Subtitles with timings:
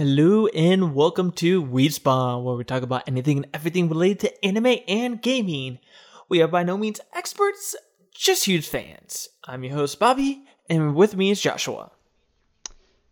[0.00, 4.78] Hello and welcome to Respawn, where we talk about anything and everything related to anime
[4.88, 5.78] and gaming.
[6.26, 7.76] We are by no means experts,
[8.14, 9.28] just huge fans.
[9.44, 11.90] I'm your host, Bobby, and with me is Joshua.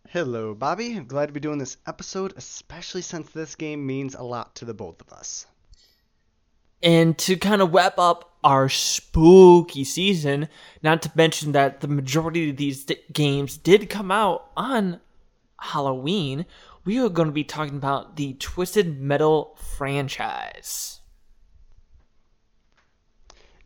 [0.09, 0.97] Hello, Bobby.
[0.97, 4.65] I'm glad to be doing this episode, especially since this game means a lot to
[4.65, 5.45] the both of us.
[6.83, 10.49] And to kind of wrap up our spooky season,
[10.83, 15.01] not to mention that the majority of these d- games did come out on
[15.61, 16.47] Halloween,
[16.89, 21.03] we are going to be talking about the Twisted Metal franchise.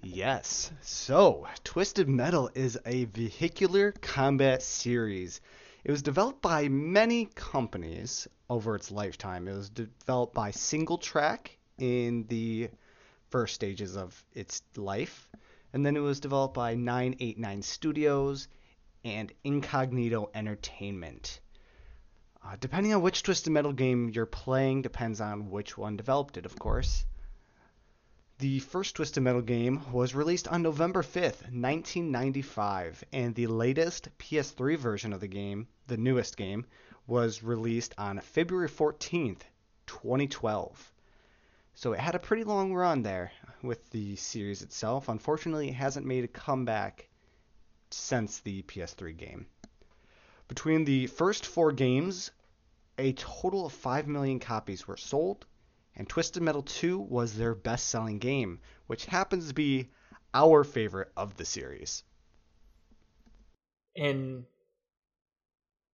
[0.02, 0.72] Yes.
[0.80, 5.40] So, Twisted Metal is a vehicular combat series.
[5.84, 9.46] It was developed by many companies over its lifetime.
[9.46, 11.46] It was developed by SingleTrac
[11.78, 12.70] in the
[13.30, 15.30] first stages of its life,
[15.72, 18.48] and then it was developed by 989 Studios
[19.04, 21.38] and Incognito Entertainment.
[22.44, 26.44] Uh, depending on which Twisted Metal game you're playing, depends on which one developed it,
[26.44, 27.06] of course.
[28.38, 34.76] The first Twisted Metal game was released on November 5th, 1995, and the latest PS3
[34.76, 36.66] version of the game, the newest game,
[37.06, 39.42] was released on February 14th,
[39.86, 40.92] 2012.
[41.74, 45.08] So it had a pretty long run there with the series itself.
[45.08, 47.08] Unfortunately, it hasn't made a comeback
[47.90, 49.46] since the PS3 game.
[50.48, 52.30] Between the first four games,
[52.98, 55.46] a total of 5 million copies were sold,
[55.96, 59.90] and Twisted Metal 2 was their best selling game, which happens to be
[60.34, 62.04] our favorite of the series.
[63.96, 64.44] And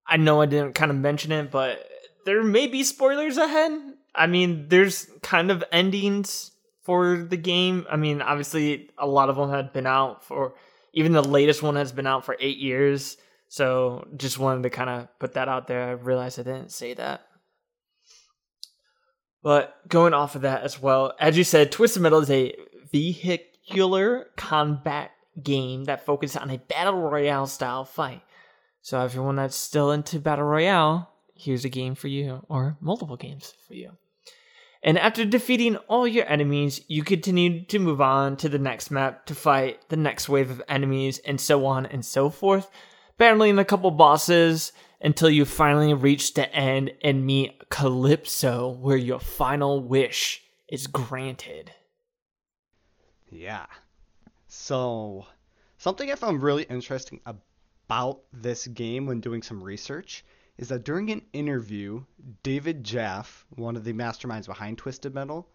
[0.08, 1.88] I know I didn't kind of mention it, but
[2.26, 3.72] there may be spoilers ahead.
[4.14, 6.52] I mean, there's kind of endings
[6.84, 7.86] for the game.
[7.90, 10.56] I mean, obviously, a lot of them had been out for,
[10.94, 13.18] even the latest one has been out for eight years.
[13.48, 15.84] So just wanted to kind of put that out there.
[15.84, 17.26] I realized I didn't say that.
[19.44, 22.56] But going off of that as well, as you said, Twisted Metal is a
[22.92, 25.12] vehicular combat
[25.42, 28.24] game that focuses on a battle royale style fight.
[28.82, 33.54] So everyone that's still into battle royale, here's a game for you, or multiple games
[33.68, 33.92] for you.
[34.82, 39.26] And after defeating all your enemies, you continue to move on to the next map
[39.26, 42.70] to fight the next wave of enemies, and so on and so forth,
[43.18, 44.72] battling a couple bosses
[45.02, 51.72] until you finally reach the end and meet Calypso, where your final wish is granted.
[53.30, 53.66] Yeah.
[54.48, 55.26] So,
[55.78, 60.24] something I found really interesting about this game when doing some research
[60.58, 62.04] is that during an interview,
[62.44, 65.48] David Jaffe, one of the masterminds behind Twisted Metal,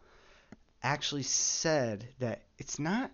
[0.83, 3.11] actually said that it's not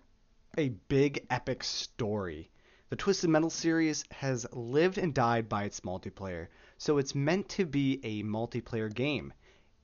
[0.57, 2.49] a big epic story.
[2.89, 7.65] The Twisted Metal series has lived and died by its multiplayer, so it's meant to
[7.65, 9.33] be a multiplayer game,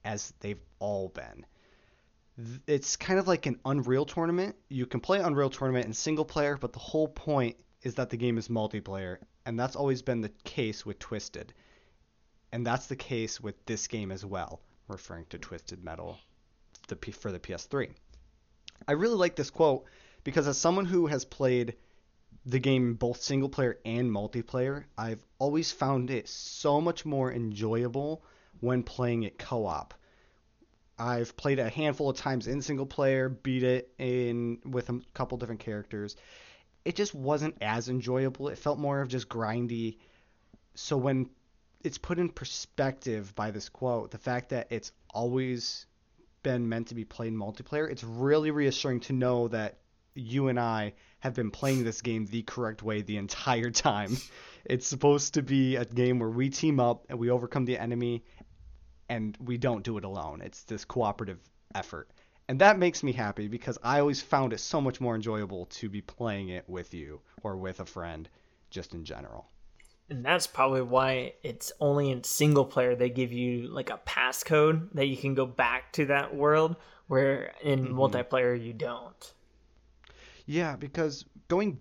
[0.05, 1.45] as they've all been.
[2.65, 4.55] It's kind of like an Unreal Tournament.
[4.69, 8.15] You can play Unreal Tournament in single player, but the whole point is that the
[8.15, 11.53] game is multiplayer, and that's always been the case with Twisted.
[12.53, 16.17] And that's the case with this game as well, referring to Twisted Metal
[16.87, 17.89] for the PS3.
[18.87, 19.85] I really like this quote
[20.23, 21.75] because as someone who has played
[22.45, 28.23] the game both single player and multiplayer, I've always found it so much more enjoyable
[28.59, 29.93] when playing it co-op.
[30.97, 35.01] I've played it a handful of times in single player, beat it in with a
[35.13, 36.15] couple different characters.
[36.85, 38.49] It just wasn't as enjoyable.
[38.49, 39.97] It felt more of just grindy.
[40.75, 41.29] So when
[41.83, 45.85] it's put in perspective by this quote, the fact that it's always
[46.43, 49.77] been meant to be played multiplayer, it's really reassuring to know that
[50.15, 54.17] you and I have been playing this game the correct way the entire time.
[54.65, 58.23] It's supposed to be a game where we team up and we overcome the enemy
[59.09, 60.41] and we don't do it alone.
[60.41, 61.39] It's this cooperative
[61.75, 62.09] effort.
[62.47, 65.89] And that makes me happy because I always found it so much more enjoyable to
[65.89, 68.27] be playing it with you or with a friend
[68.69, 69.47] just in general.
[70.09, 74.89] And that's probably why it's only in single player they give you like a passcode
[74.93, 76.75] that you can go back to that world
[77.07, 77.97] where in mm-hmm.
[77.97, 79.33] multiplayer you don't.
[80.45, 81.79] Yeah, because going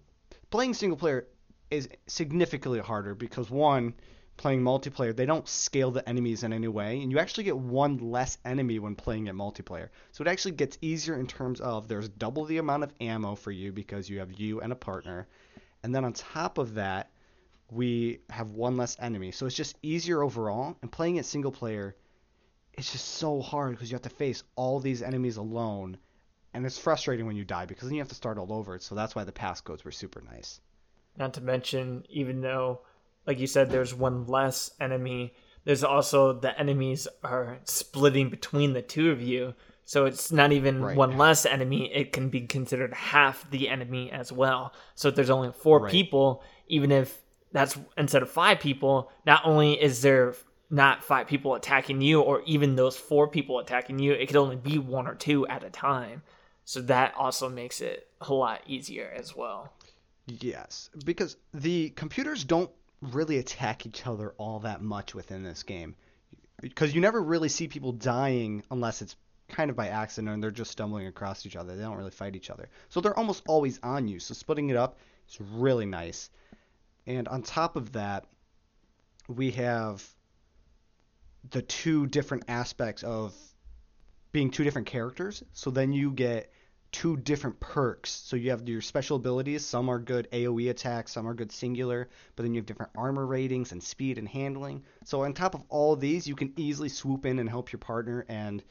[0.51, 1.27] playing single player
[1.71, 3.95] is significantly harder because one,
[4.37, 7.99] playing multiplayer, they don't scale the enemies in any way, and you actually get one
[7.99, 9.89] less enemy when playing it multiplayer.
[10.13, 13.51] So it actually gets easier in terms of there's double the amount of ammo for
[13.51, 15.29] you because you have you and a partner.
[15.83, 17.11] And then on top of that,
[17.71, 19.33] we have one less enemy.
[19.33, 20.77] So it's just easier overall.
[20.83, 21.97] And playing it single player,
[22.75, 25.97] it's just so hard because you have to face all these enemies alone
[26.55, 28.79] and it's frustrating when you die because then you have to start all over.
[28.79, 30.61] So that's why the passcodes were super nice.
[31.17, 32.81] Not to mention, even though,
[33.27, 35.35] like you said, there's one less enemy,
[35.65, 39.55] there's also the enemies are splitting between the two of you.
[39.85, 40.97] So it's not even Right.
[40.97, 44.73] one less enemy, it can be considered half the enemy as well.
[44.95, 45.91] So if there's only four Right.
[45.91, 47.21] people, even if
[47.53, 50.35] that's instead of five people, not only is there
[50.71, 54.57] not five people attacking you or even those four people attacking you, it could only
[54.57, 56.23] be one or two at a time.
[56.65, 59.73] So that also makes it a lot easier as well.
[60.27, 62.71] Yes, because the computers don't
[63.01, 65.97] really attack each other all that much within this game.
[66.61, 69.17] Because you never really see people dying unless it's
[69.49, 71.75] kind of by accident and they're just stumbling across each other.
[71.77, 72.69] They don't really fight each other.
[72.89, 74.21] So they're almost always on you.
[74.21, 74.99] So splitting it up
[75.29, 76.31] is really nice.
[77.07, 78.27] And on top of that,
[79.29, 80.07] we have
[81.51, 83.35] the two different aspects of
[84.33, 85.43] being two different characters.
[85.53, 86.51] So then you get
[86.91, 88.11] two different perks.
[88.11, 89.65] So you have your special abilities.
[89.65, 93.27] Some are good AoE attacks, some are good singular, but then you have different armor
[93.27, 94.85] ratings and speed and handling.
[95.05, 98.27] So on top of all these, you can easily swoop in and help your partner
[98.29, 98.63] and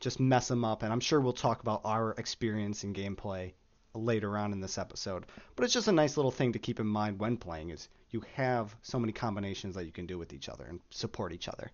[0.00, 0.82] just mess them up.
[0.82, 3.52] And I'm sure we'll talk about our experience in gameplay
[3.94, 5.26] later on in this episode.
[5.56, 8.22] But it's just a nice little thing to keep in mind when playing is you
[8.34, 11.70] have so many combinations that you can do with each other and support each other.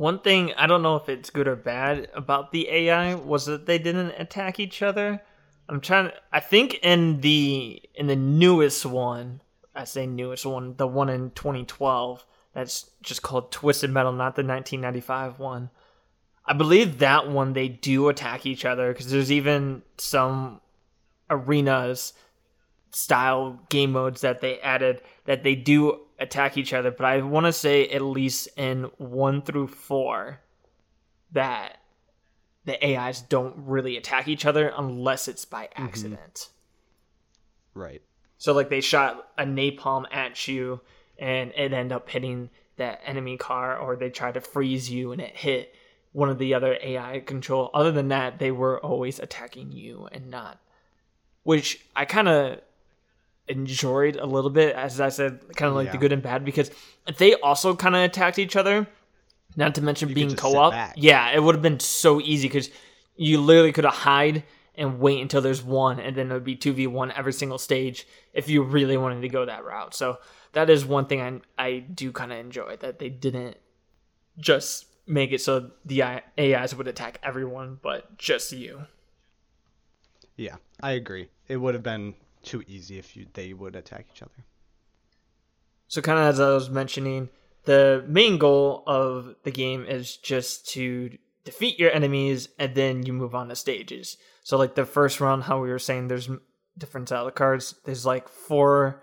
[0.00, 3.66] One thing I don't know if it's good or bad about the AI was that
[3.66, 5.22] they didn't attack each other.
[5.68, 9.42] I'm trying to, I think in the in the newest one,
[9.74, 12.24] I say newest one, the one in 2012
[12.54, 15.68] that's just called Twisted Metal, not the 1995 one.
[16.46, 20.62] I believe that one they do attack each other because there's even some
[21.28, 22.14] arenas
[22.90, 27.46] style game modes that they added that they do attack each other, but I want
[27.46, 30.40] to say at least in 1 through 4
[31.32, 31.78] that
[32.64, 35.84] the AIs don't really attack each other unless it's by mm-hmm.
[35.84, 36.48] accident.
[37.74, 38.02] Right.
[38.38, 40.80] So like they shot a napalm at you
[41.18, 45.20] and it ended up hitting that enemy car or they tried to freeze you and
[45.20, 45.74] it hit
[46.12, 47.70] one of the other AI control.
[47.74, 50.58] Other than that, they were always attacking you and not
[51.42, 52.60] which I kind of
[53.48, 56.70] enjoyed a little bit as I said kind of like the good and bad because
[57.06, 58.86] if they also kind of attacked each other,
[59.56, 62.70] not to mention could being co-op, yeah, it would have been so easy cuz
[63.16, 64.44] you literally could have hide
[64.76, 68.48] and wait until there's one and then it would be 2v1 every single stage if
[68.48, 69.94] you really wanted to go that route.
[69.94, 70.18] So
[70.52, 73.56] that is one thing i, I do kind of enjoy that they didn't
[74.38, 76.02] just make it so the
[76.38, 78.86] ais would attack everyone but just you.
[80.36, 81.28] Yeah, I agree.
[81.48, 84.44] It would have been too easy if you they would attack each other.
[85.88, 87.28] so kind of as i was mentioning
[87.64, 91.10] the main goal of the game is just to
[91.44, 94.16] defeat your enemies and then you move on to stages.
[94.42, 96.30] So like the first round how we were saying there's
[96.76, 97.74] different style of cards.
[97.84, 99.02] There's like four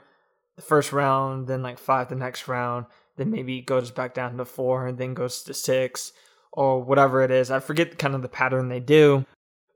[0.56, 4.46] the first round then like five the next round then maybe goes back down to
[4.46, 6.12] four and then goes to six
[6.52, 7.52] or whatever it is.
[7.52, 9.26] I forget kind of the pattern they do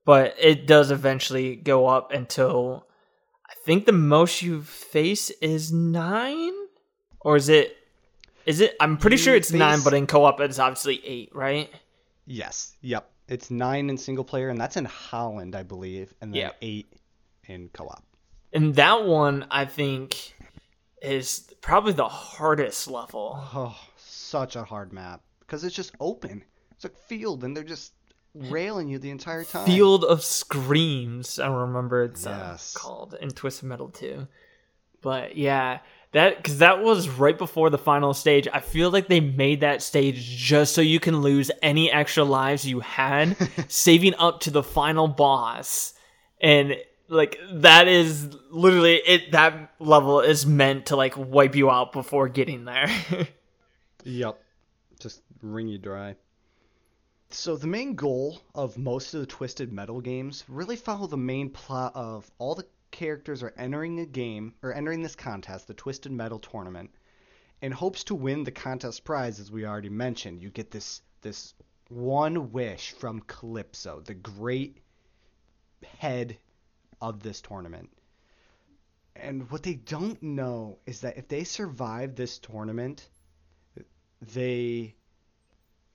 [0.06, 2.88] but it does eventually go up until
[3.52, 6.54] i think the most you face is nine
[7.20, 7.76] or is it
[8.46, 11.70] is it i'm pretty You sure it's nine but in co-op it's obviously eight right
[12.28, 12.78] Yes.
[12.82, 13.10] Yep.
[13.28, 16.56] It's nine in single player, and that's in Holland, I believe, and then Yep.
[16.62, 16.94] eight
[17.46, 18.04] in co-op.
[18.54, 20.36] and that one i think
[21.02, 26.44] is probably the hardest level Oh, such a hard map because it's just open.
[26.76, 27.94] It's a field, and they're just
[28.34, 29.66] railing you the entire time.
[29.66, 31.40] Field of Screams.
[31.40, 34.28] I remember it's uh, called in Twisted Metal 2.
[35.02, 35.80] But yeah,
[36.12, 38.48] that because that was right before the final stage.
[38.52, 42.68] I feel like they made that stage just so you can lose any extra lives
[42.68, 43.36] you had,
[43.68, 45.94] saving up to the final boss.
[46.40, 46.76] And
[47.08, 49.32] like that is literally it.
[49.32, 52.90] That level is meant to like wipe you out before getting there.
[54.04, 54.42] Yep.
[55.00, 56.16] Just wring you dry.
[57.34, 61.50] So the main goal of most of the Twisted Metal games really follow the main
[61.50, 66.12] plot of all the characters are entering a game or entering this contest, the Twisted
[66.12, 66.92] Metal tournament,
[67.62, 70.42] in hopes to win the contest prize as we already mentioned.
[70.42, 71.54] You get this this
[71.88, 74.82] one wish from Calypso, the great
[76.00, 76.38] head
[77.00, 77.90] of this tournament.
[79.16, 83.08] And what they don't know is that if they survive this tournament,
[84.22, 84.96] they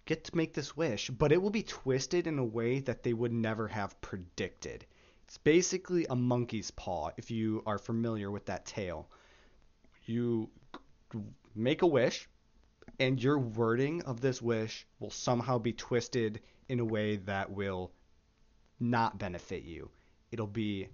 [0.07, 3.13] get to make this wish, but it will be twisted in a way that they
[3.13, 4.87] would never have predicted.
[5.25, 9.09] It's basically a monkey's paw, if you are familiar with that tale.
[10.05, 10.49] You
[11.55, 12.29] make a wish,
[13.01, 17.91] and your wording of this wish will somehow be twisted in a way that will
[18.79, 19.91] not benefit you.
[20.31, 20.89] It'll be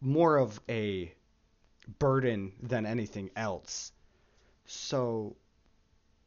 [0.00, 1.14] more of a
[1.98, 3.92] burden than anything else.
[4.64, 5.36] So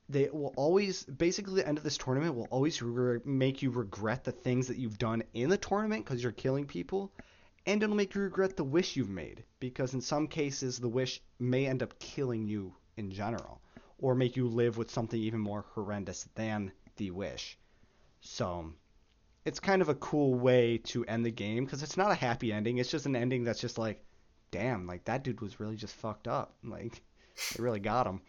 [0.08, 4.24] they will always basically the end of this tournament will always re- make you regret
[4.24, 7.12] the things that you've done in the tournament because you're killing people
[7.66, 11.22] and it'll make you regret the wish you've made because in some cases the wish
[11.40, 13.62] may end up killing you in general
[13.98, 17.58] or make you live with something even more horrendous than the wish.
[18.22, 18.74] So
[19.44, 22.52] it's kind of a cool way to end the game because it's not a happy
[22.52, 24.04] ending it's just an ending that's just like
[24.52, 26.54] damn like that dude was really just fucked up.
[26.64, 27.02] Like
[27.52, 28.22] it really got him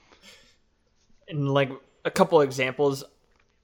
[1.28, 1.71] and like
[2.04, 3.04] a couple examples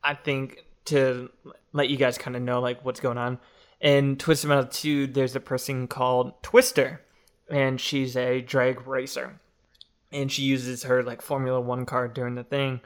[0.03, 1.31] i think to
[1.73, 3.39] let you guys kind of know like what's going on.
[3.81, 7.01] In twisted metal 2 there's a person called twister
[7.51, 9.41] and she's a drag racer.
[10.13, 12.81] And she uses her like formula 1 car during the thing.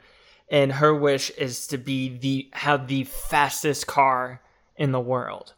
[0.49, 4.41] And her wish is to be the have the fastest car
[4.75, 5.53] in the world.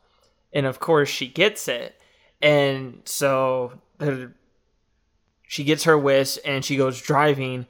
[0.51, 1.95] And of course she gets it.
[2.41, 3.79] And so
[5.47, 7.67] she gets her wish and she goes driving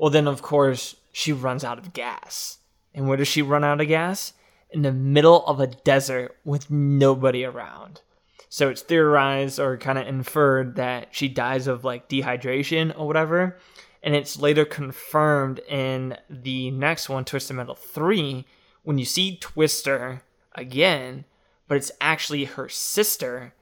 [0.00, 2.56] well, then, of course, she runs out of gas.
[2.94, 4.32] And where does she run out of gas?
[4.70, 8.00] In the middle of a desert with nobody around.
[8.48, 13.58] So it's theorized or kind of inferred that she dies of like dehydration or whatever.
[14.02, 18.46] And it's later confirmed in the next one, Twisted Metal 3,
[18.84, 20.22] when you see Twister
[20.54, 21.26] again,
[21.68, 23.52] but it's actually her sister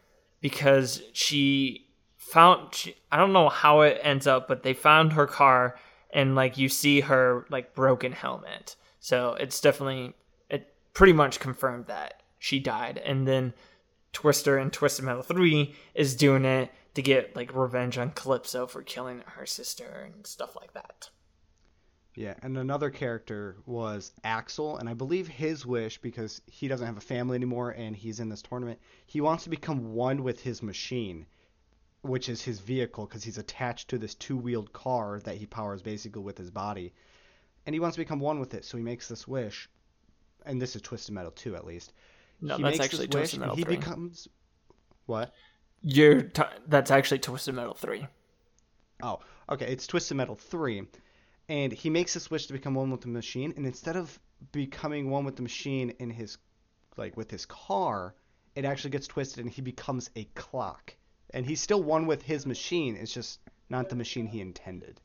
[0.40, 5.26] because she found, she, I don't know how it ends up, but they found her
[5.26, 5.74] car
[6.10, 8.76] and like you see her like broken helmet.
[9.00, 10.14] So it's definitely
[10.48, 12.98] it pretty much confirmed that she died.
[12.98, 13.54] And then
[14.12, 18.82] Twister and Twisted Metal 3 is doing it to get like revenge on Calypso for
[18.82, 21.10] killing her sister and stuff like that.
[22.14, 26.96] Yeah, and another character was Axel, and I believe his wish, because he doesn't have
[26.96, 30.60] a family anymore and he's in this tournament, he wants to become one with his
[30.60, 31.26] machine
[32.02, 36.22] which is his vehicle because he's attached to this two-wheeled car that he powers basically
[36.22, 36.92] with his body,
[37.66, 38.64] and he wants to become one with it.
[38.64, 39.68] So he makes this wish,
[40.46, 41.92] and this is Twisted Metal 2 at least.
[42.40, 43.76] No, he that's actually Twisted Metal he 3.
[43.76, 44.28] becomes
[45.06, 45.32] what?
[45.82, 48.06] You're t- that's actually Twisted Metal 3.
[49.02, 49.66] Oh, okay.
[49.66, 50.82] It's Twisted Metal 3.
[51.48, 54.18] And he makes this wish to become one with the machine, and instead of
[54.52, 56.38] becoming one with the machine in his
[56.96, 58.14] like with his car,
[58.54, 60.94] it actually gets twisted and he becomes a clock
[61.30, 62.96] and he's still one with his machine.
[62.96, 65.00] It's just not the machine he intended.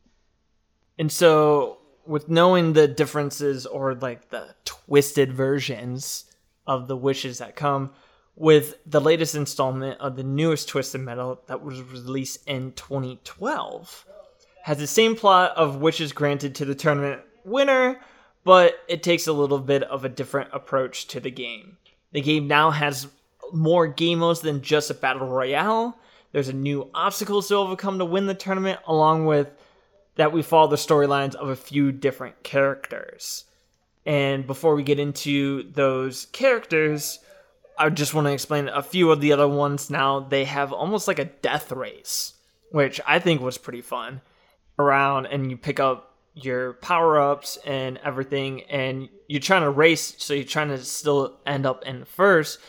[0.98, 6.26] And so, with knowing the differences or like the twisted versions
[6.68, 7.92] of the wishes that come,
[8.36, 14.06] with the latest installment of the newest Twisted Metal that was released in 2012,
[14.64, 18.00] has the same plot of wishes granted to the tournament winner,
[18.44, 21.78] but it takes a little bit of a different approach to the game.
[22.12, 23.08] The game now has
[23.52, 25.98] more game modes than just a battle royale
[26.34, 29.50] there's a new obstacles to overcome to win the tournament, along with
[30.16, 33.46] that we follow the storylines of a few different characters.
[34.06, 37.20] And before we get into those characters,
[37.78, 40.20] I just want to explain a few of the other ones now.
[40.20, 42.34] They have almost like a death race,
[42.72, 44.22] which I think was pretty fun.
[44.78, 50.16] Around and you pick up your power ups and everything, and you're trying to race,
[50.18, 52.60] so you're trying to still end up in first,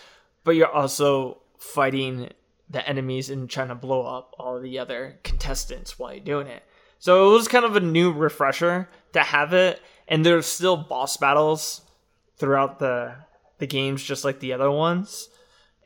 [0.45, 2.29] but you're also fighting
[2.69, 6.63] the enemies and trying to blow up all the other contestants while you're doing it.
[6.99, 11.17] So it was kind of a new refresher to have it, and there's still boss
[11.17, 11.83] battles
[12.37, 13.17] throughout the
[13.59, 15.29] the games, just like the other ones.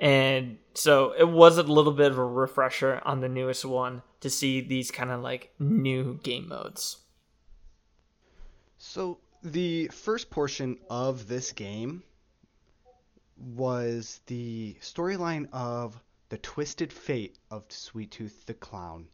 [0.00, 4.30] And so it was a little bit of a refresher on the newest one to
[4.30, 6.98] see these kind of like new game modes.
[8.78, 12.02] So the first portion of this game
[13.36, 19.08] was the storyline of the Twisted Fate of Sweet Tooth the Clown,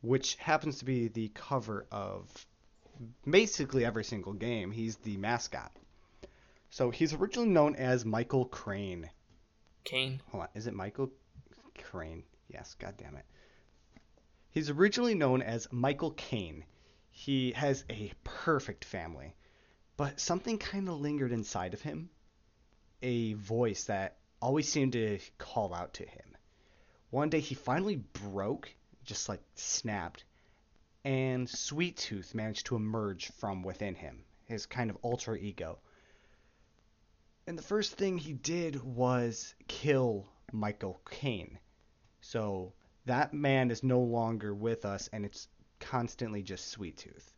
[0.00, 2.46] which happens to be the cover of
[3.28, 4.70] basically every single game.
[4.70, 5.72] He's the mascot.
[6.70, 9.08] So he's originally known as Michael Crane.
[9.84, 10.20] Kane.
[10.30, 11.10] Hold on, is it Michael
[11.82, 12.24] Crane?
[12.48, 13.24] Yes, god damn it.
[14.50, 16.64] He's originally known as Michael Kane.
[17.10, 19.34] He has a perfect family,
[19.96, 22.10] but something kind of lingered inside of him.
[23.02, 26.36] A voice that always seemed to call out to him.
[27.10, 28.72] One day he finally broke,
[29.04, 30.24] just like snapped,
[31.04, 35.78] and Sweet Tooth managed to emerge from within him, his kind of alter ego.
[37.46, 41.58] And the first thing he did was kill Michael Kane.
[42.20, 42.74] So
[43.06, 45.48] that man is no longer with us, and it's
[45.80, 47.32] constantly just Sweet Tooth.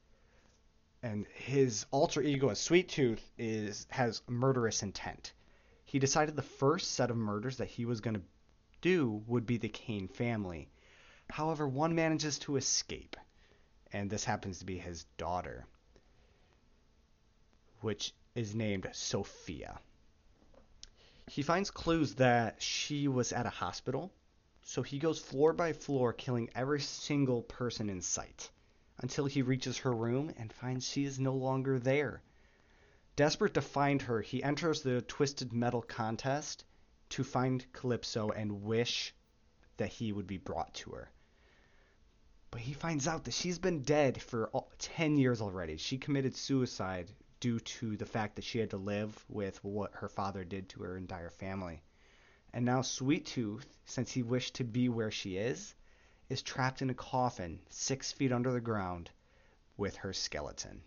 [1.02, 5.32] And his alter ego as Sweet Tooth is has murderous intent
[5.90, 8.22] he decided the first set of murders that he was going to
[8.80, 10.68] do would be the Kane family.
[11.28, 13.16] However, one manages to escape,
[13.92, 15.66] and this happens to be his daughter.
[17.80, 19.80] which is named Sophia.
[21.26, 24.12] He finds clues that she was at a hospital,
[24.62, 28.48] so he goes floor by floor, killing every single person in sight,
[28.98, 32.22] until he reaches her room and finds she is no longer there.
[33.20, 36.64] Desperate to find her, he enters the Twisted Metal contest
[37.10, 39.14] to find Calypso and wish
[39.76, 41.10] that he would be brought to her.
[42.50, 45.76] But he finds out that she's been dead for 10 years already.
[45.76, 50.08] She committed suicide due to the fact that she had to live with what her
[50.08, 51.82] father did to her entire family.
[52.54, 55.74] And now Sweet Tooth, since he wished to be where she is,
[56.30, 59.10] is trapped in a coffin six feet under the ground
[59.76, 60.80] with her skeleton.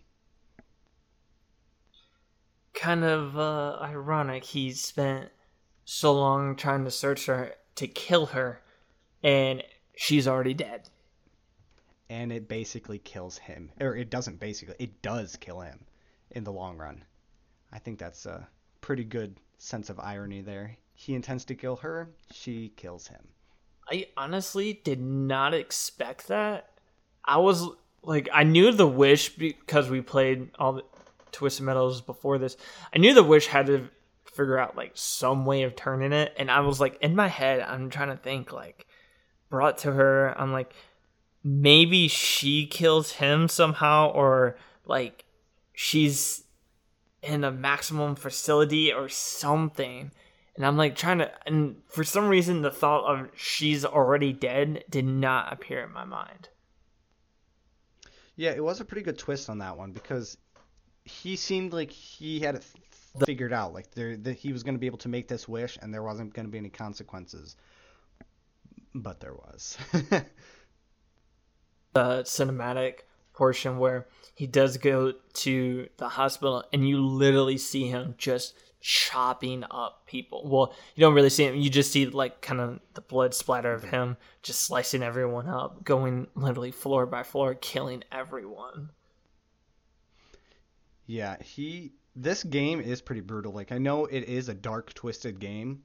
[2.74, 4.44] Kind of uh, ironic.
[4.44, 5.30] He spent
[5.84, 8.60] so long trying to search her to kill her,
[9.22, 9.62] and
[9.96, 10.88] she's already dead.
[12.10, 13.70] And it basically kills him.
[13.80, 15.80] Or it doesn't basically, it does kill him
[16.30, 17.04] in the long run.
[17.72, 18.46] I think that's a
[18.80, 20.76] pretty good sense of irony there.
[20.94, 23.28] He intends to kill her, she kills him.
[23.90, 26.70] I honestly did not expect that.
[27.24, 27.68] I was
[28.02, 30.84] like, I knew the wish because we played all the
[31.34, 32.56] Twisted Metals before this.
[32.94, 33.90] I knew the wish had to
[34.24, 37.60] figure out like some way of turning it, and I was like, in my head,
[37.60, 38.86] I'm trying to think like,
[39.50, 40.34] brought to her.
[40.38, 40.72] I'm like,
[41.42, 45.24] maybe she kills him somehow, or like
[45.72, 46.44] she's
[47.22, 50.10] in a maximum facility or something.
[50.56, 54.84] And I'm like trying to, and for some reason, the thought of she's already dead
[54.88, 56.48] did not appear in my mind.
[58.36, 60.36] Yeah, it was a pretty good twist on that one because
[61.04, 62.64] he seemed like he had it
[63.24, 65.78] figured out, like there that he was going to be able to make this wish,
[65.80, 67.56] and there wasn't going to be any consequences.
[68.94, 69.76] But there was.
[71.94, 73.00] the cinematic
[73.32, 79.64] portion where he does go to the hospital and you literally see him just chopping
[79.70, 80.48] up people.
[80.48, 81.56] Well, you don't really see him.
[81.56, 85.82] You just see like kind of the blood splatter of him just slicing everyone up,
[85.84, 88.90] going literally floor by floor, killing everyone.
[91.06, 93.52] Yeah, he this game is pretty brutal.
[93.52, 95.82] Like I know it is a dark twisted game,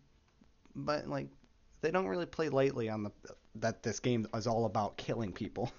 [0.75, 1.27] but like
[1.82, 3.12] they don't really play lightly on the
[3.55, 5.71] that this game is all about killing people.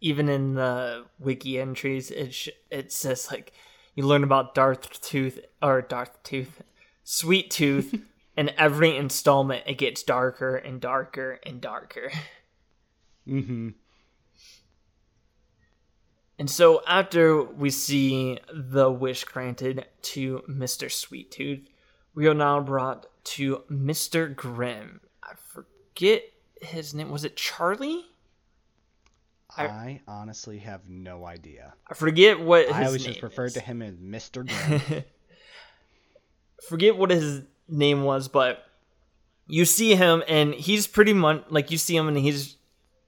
[0.00, 3.52] even in the wiki entries, it sh- it says like
[3.94, 6.62] you learn about Darth Tooth or Darth Tooth,
[7.02, 8.00] Sweet Tooth,
[8.36, 12.12] and every installment it gets darker and darker and darker.
[13.26, 13.70] Mm-hmm.
[16.38, 20.90] And so after we see the wish granted to Mr.
[20.90, 21.68] Sweet Tooth,
[22.14, 24.34] we are now brought to Mr.
[24.34, 25.00] Grimm.
[25.22, 26.22] I forget
[26.62, 27.10] his name.
[27.10, 28.04] Was it Charlie?
[29.56, 31.74] I, honestly have no idea.
[31.88, 34.46] I forget what I always just referred to him as Mr.
[34.88, 35.04] Grimm.
[36.68, 38.64] forget what his name was, but
[39.48, 42.56] you see him and he's pretty much like you see him and he's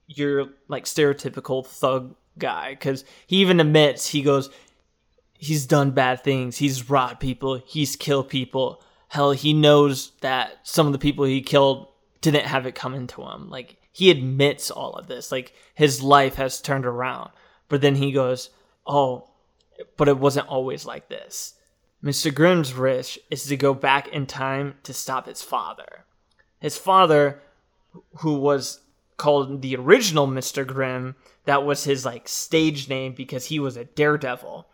[0.07, 4.49] your like stereotypical thug guy because he even admits he goes
[5.37, 10.87] he's done bad things he's robbed people he's killed people hell he knows that some
[10.87, 11.87] of the people he killed
[12.21, 15.31] didn't have it coming to him like he admits all of this.
[15.31, 17.31] Like his life has turned around.
[17.67, 18.49] But then he goes,
[18.87, 19.29] "Oh,
[19.97, 21.55] but it wasn't always like this."
[22.03, 22.33] Mr.
[22.33, 26.05] Grimm's wish is to go back in time to stop his father.
[26.59, 27.41] His father,
[28.19, 28.81] who was
[29.17, 30.65] called the original Mr.
[30.65, 34.67] Grimm, that was his like stage name because he was a daredevil.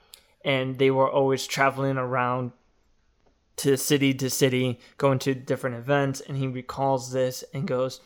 [0.44, 2.52] And they were always traveling around
[3.58, 6.22] to city to city, going to different events.
[6.22, 8.00] And he recalls this and goes,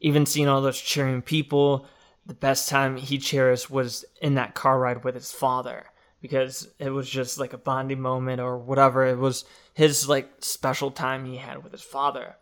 [0.00, 1.86] even seeing all those cheering people,
[2.24, 5.86] the best time he cherished was in that car ride with his father
[6.20, 9.06] because it was just like a bonding moment or whatever.
[9.06, 12.36] It was his like special time he had with his father.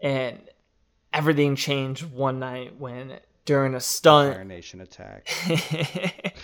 [0.00, 0.38] And
[1.12, 5.26] everything changed one night when during a stunt Fire Nation attack.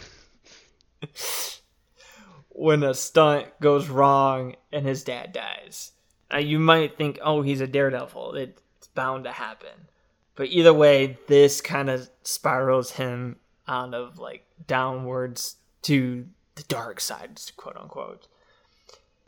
[2.49, 5.93] when a stunt goes wrong and his dad dies.
[6.31, 8.37] Now you might think, oh, he's a daredevil.
[8.37, 9.89] It's bound to happen.
[10.35, 13.37] But either way, this kind of spirals him
[13.69, 18.29] out of like downwards to the dark side, quote unquote.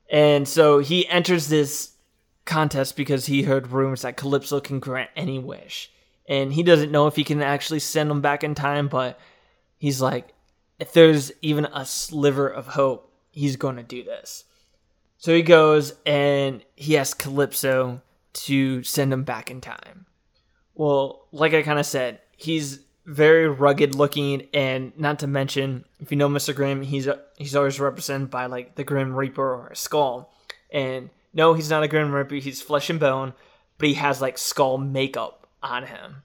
[0.08, 1.92] And so he enters this
[2.46, 5.90] contest because he heard rumors that Calypso can grant any wish.
[6.28, 9.18] And he doesn't know if he can actually send them back in time, but
[9.78, 10.28] he's like,
[10.78, 14.44] if there's even a sliver of hope, he's going to do this.
[15.18, 20.06] So he goes and he asks Calypso to send him back in time.
[20.74, 26.10] Well, like I kind of said, he's very rugged looking, and not to mention, if
[26.10, 26.54] you know Mr.
[26.54, 27.08] Grimm, he's
[27.38, 30.32] he's always represented by like the Grim Reaper or a skull.
[30.70, 33.32] And no, he's not a Grim Reaper; he's flesh and bone,
[33.78, 36.22] but he has like skull makeup on him.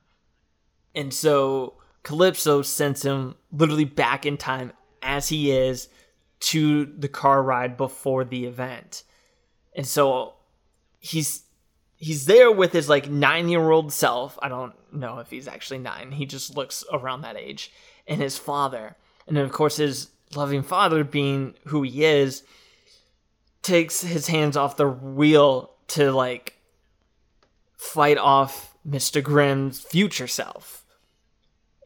[0.95, 5.89] And so Calypso sends him literally back in time as he is
[6.39, 9.03] to the car ride before the event.
[9.75, 10.33] And so
[10.99, 11.43] he's
[11.95, 14.37] he's there with his like nine year old self.
[14.41, 16.11] I don't know if he's actually nine.
[16.11, 17.71] He just looks around that age.
[18.07, 18.97] And his father.
[19.27, 22.43] And then of course his loving father, being who he is,
[23.61, 26.57] takes his hands off the wheel to like
[27.77, 29.21] fight off Mr.
[29.23, 30.85] Grimm's future self.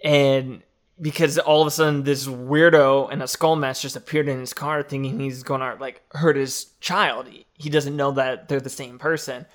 [0.04, 0.62] And
[1.00, 4.54] because all of a sudden this weirdo and a skull mask just appeared in his
[4.54, 7.28] car thinking he's gonna like hurt his child.
[7.54, 9.46] He doesn't know that they're the same person.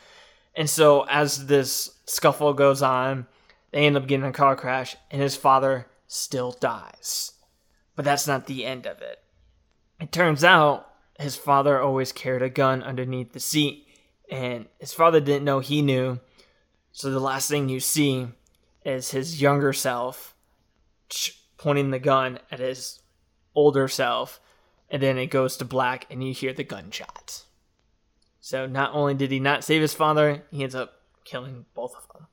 [0.54, 3.26] And so as this scuffle goes on,
[3.70, 7.32] they end up getting a car crash and his father still dies.
[7.96, 9.20] But that's not the end of it.
[10.00, 13.86] It turns out his father always carried a gun underneath the seat
[14.30, 16.18] and his father didn't know he knew.
[16.92, 18.28] So the last thing you see
[18.84, 20.34] is his younger self
[21.56, 23.00] pointing the gun at his
[23.54, 24.40] older self,
[24.88, 27.44] and then it goes to black, and you hear the gunshot.
[28.40, 32.08] So not only did he not save his father, he ends up killing both of
[32.14, 32.26] them.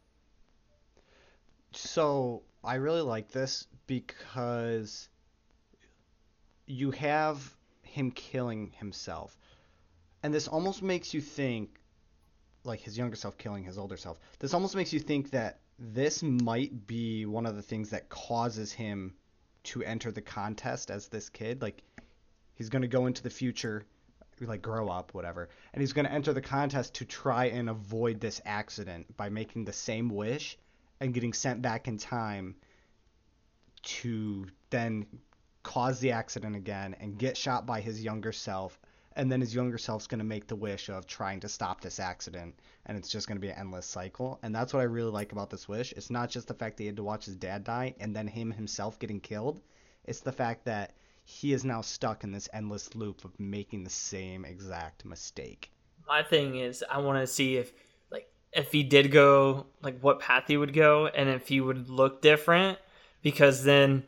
[1.73, 5.09] So I really like this because
[6.65, 9.37] you have him killing himself.
[10.23, 11.79] And this almost makes you think
[12.67, 14.19] like his younger self killing his older self.
[14.39, 18.71] This almost makes you think that this might be one of the things that causes
[18.71, 19.13] him
[19.63, 21.61] to enter the contest as this kid.
[21.61, 21.81] Like
[22.55, 23.85] he's going to go into the future,
[24.41, 28.19] like grow up, whatever, and he's going to enter the contest to try and avoid
[28.19, 30.57] this accident by making the same wish
[30.99, 32.55] and getting sent back in time
[33.83, 35.05] to then
[35.63, 38.79] cause the accident again and get shot by his younger self
[39.17, 41.99] and then his younger self's going to make the wish of trying to stop this
[41.99, 42.53] accident
[42.85, 44.39] and it's just going to be an endless cycle.
[44.43, 45.91] And that's what i really like about this wish.
[45.93, 48.27] It's not just the fact that he had to watch his dad die and then
[48.27, 49.59] him himself getting killed.
[50.05, 50.93] It's the fact that
[51.25, 55.71] he is now stuck in this endless loop of making the same exact mistake.
[56.07, 57.73] My thing is i want to see if
[58.11, 61.89] like if he did go like what path he would go and if he would
[61.89, 62.77] look different
[63.23, 64.03] because then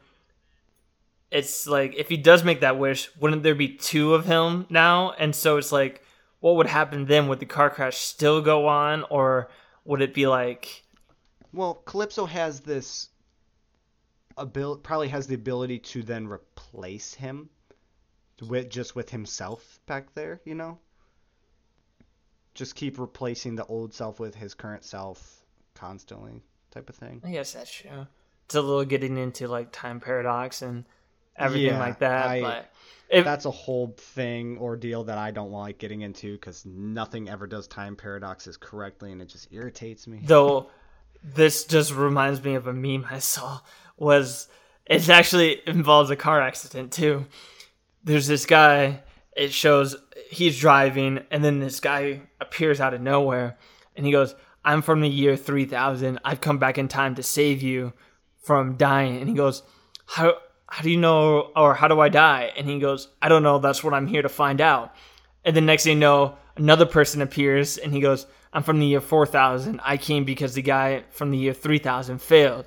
[1.31, 5.11] it's like if he does make that wish, wouldn't there be two of him now?
[5.11, 6.03] And so it's like,
[6.39, 7.27] what would happen then?
[7.27, 9.49] Would the car crash still go on, or
[9.85, 10.83] would it be like?
[11.53, 13.09] Well, Calypso has this
[14.37, 17.49] ability, probably has the ability to then replace him
[18.47, 20.41] with just with himself back there.
[20.45, 20.79] You know,
[22.55, 27.21] just keep replacing the old self with his current self constantly, type of thing.
[27.23, 28.07] I guess that's true.
[28.45, 30.85] It's a little getting into like time paradox and
[31.39, 32.27] everything yeah, like that.
[32.27, 32.71] I, but
[33.09, 37.47] if, that's a whole thing ordeal that I don't like getting into because nothing ever
[37.47, 40.21] does time paradoxes correctly, and it just irritates me.
[40.23, 40.69] Though
[41.23, 43.61] this just reminds me of a meme I saw.
[43.97, 44.47] Was
[44.85, 47.25] it actually involves a car accident too?
[48.03, 49.01] There's this guy.
[49.35, 49.95] It shows
[50.29, 53.57] he's driving, and then this guy appears out of nowhere,
[53.95, 56.19] and he goes, "I'm from the year 3000.
[56.23, 57.93] I've come back in time to save you
[58.43, 59.63] from dying." And he goes,
[60.05, 60.35] "How?"
[60.69, 62.51] How do you know or how do I die?
[62.55, 64.95] And he goes, I don't know, that's what I'm here to find out.
[65.43, 68.85] And the next thing you know, another person appears and he goes, I'm from the
[68.85, 69.79] year 4000.
[69.83, 72.65] I came because the guy from the year 3000 failed.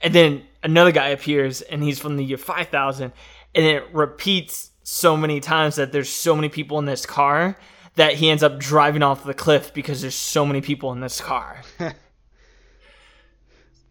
[0.00, 3.12] And then another guy appears and he's from the year 5000.
[3.54, 7.56] And it repeats so many times that there's so many people in this car
[7.94, 11.20] that he ends up driving off the cliff because there's so many people in this
[11.20, 11.62] car.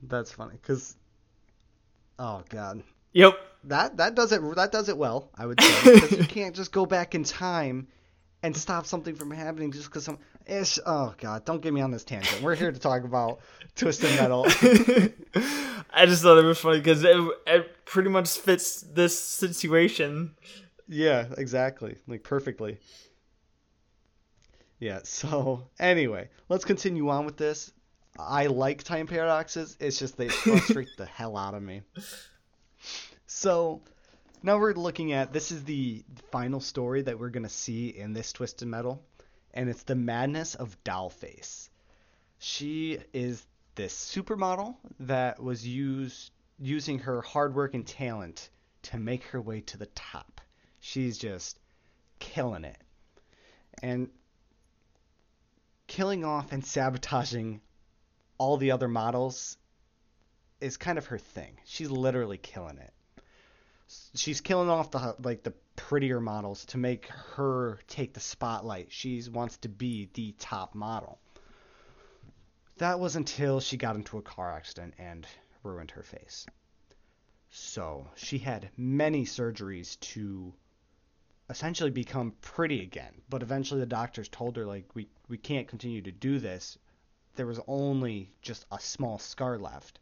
[0.04, 0.96] That's funny because,
[2.18, 2.84] oh god,
[3.18, 3.34] Yep.
[3.68, 5.94] That that does it that does it well, I would say.
[5.94, 7.88] Because you can't just go back in time
[8.44, 10.80] and stop something from happening just because some ish.
[10.86, 12.42] Oh god, don't get me on this tangent.
[12.42, 13.40] We're here to talk about
[13.76, 14.46] Twisted Metal.
[15.94, 20.36] I just thought it was funny because it, it pretty much fits this situation.
[20.88, 22.80] Yeah, exactly, like perfectly.
[24.80, 25.00] Yeah.
[25.04, 27.72] So anyway, let's continue on with this.
[28.20, 29.78] I like time paradoxes.
[29.80, 31.82] It's just they frustrate the hell out of me.
[33.40, 33.84] So
[34.42, 38.34] now we're looking at this is the final story that we're gonna see in this
[38.34, 39.06] Twisted Metal,
[39.54, 41.70] and it's the madness of Dollface.
[42.40, 43.46] She is
[43.76, 48.50] this supermodel that was used using her hard work and talent
[48.82, 50.42] to make her way to the top.
[50.80, 51.60] She's just
[52.18, 52.82] killing it.
[53.84, 54.10] And
[55.86, 57.62] killing off and sabotaging
[58.40, 59.58] all the other models
[60.60, 61.60] is kind of her thing.
[61.66, 62.94] She's literally killing it.
[64.14, 68.92] She's killing off the like the prettier models to make her take the spotlight.
[68.92, 71.20] She wants to be the top model.
[72.78, 75.26] That was until she got into a car accident and
[75.64, 76.46] ruined her face.
[77.50, 80.54] So she had many surgeries to
[81.50, 83.22] essentially become pretty again.
[83.30, 86.78] But eventually the doctors told her like we we can't continue to do this.
[87.36, 90.00] There was only just a small scar left.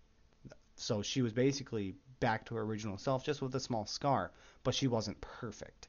[0.75, 4.31] So she was basically back to her original self just with a small scar,
[4.63, 5.87] but she wasn't perfect.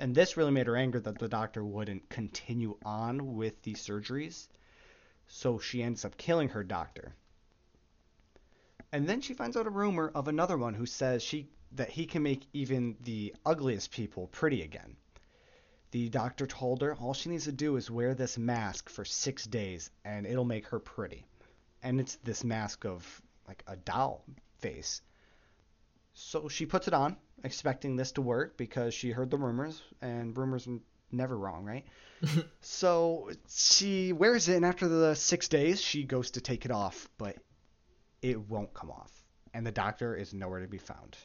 [0.00, 4.48] And this really made her angry that the doctor wouldn't continue on with these surgeries.
[5.28, 7.14] So she ends up killing her doctor.
[8.90, 12.04] And then she finds out a rumor of another one who says she that he
[12.04, 14.96] can make even the ugliest people pretty again.
[15.92, 19.44] The doctor told her all she needs to do is wear this mask for six
[19.44, 21.26] days and it'll make her pretty.
[21.84, 24.24] And it's this mask of like a doll
[24.58, 25.00] face.
[26.20, 30.36] So she puts it on, expecting this to work because she heard the rumors, and
[30.36, 30.68] rumors
[31.12, 31.86] never wrong, right?
[32.60, 37.08] so she wears it, and after the six days, she goes to take it off,
[37.18, 37.36] but
[38.20, 39.12] it won't come off,
[39.54, 41.16] and the doctor is nowhere to be found.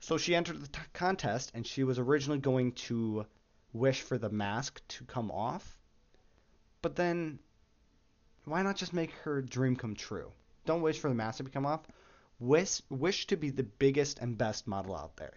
[0.00, 3.24] So she entered the t- contest, and she was originally going to
[3.72, 5.78] wish for the mask to come off,
[6.82, 7.38] but then
[8.46, 10.32] why not just make her dream come true?
[10.64, 11.82] Don't wish for the mask to come off.
[12.38, 15.34] Wish, wish to be the biggest and best model out there.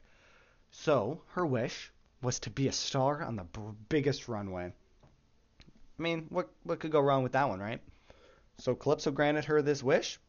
[0.71, 4.73] So her wish was to be a star on the b- biggest runway.
[5.99, 7.81] I mean, what what could go wrong with that one, right?
[8.57, 10.19] So Calypso granted her this wish,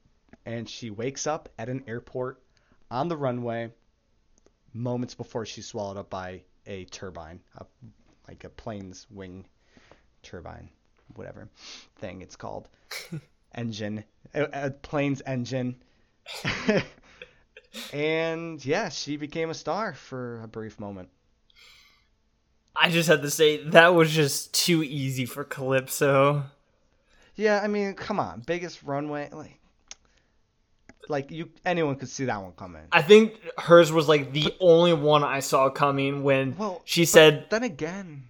[0.46, 2.42] and she wakes up at an airport
[2.90, 3.72] on the runway
[4.72, 7.66] moments before she's swallowed up by a turbine, a,
[8.28, 9.46] like a plane's wing
[10.22, 10.68] turbine,
[11.14, 11.48] whatever
[11.96, 12.68] thing it's called,
[13.54, 14.04] engine,
[14.34, 15.82] a, a plane's engine.
[17.92, 21.08] and yeah, she became a star for a brief moment.
[22.74, 26.44] I just had to say that was just too easy for Calypso.
[27.34, 29.58] Yeah, I mean, come on, biggest runway, like,
[31.08, 32.82] like you, anyone could see that one coming.
[32.92, 37.46] I think hers was like the only one I saw coming when Well, she said
[37.50, 38.24] Then again,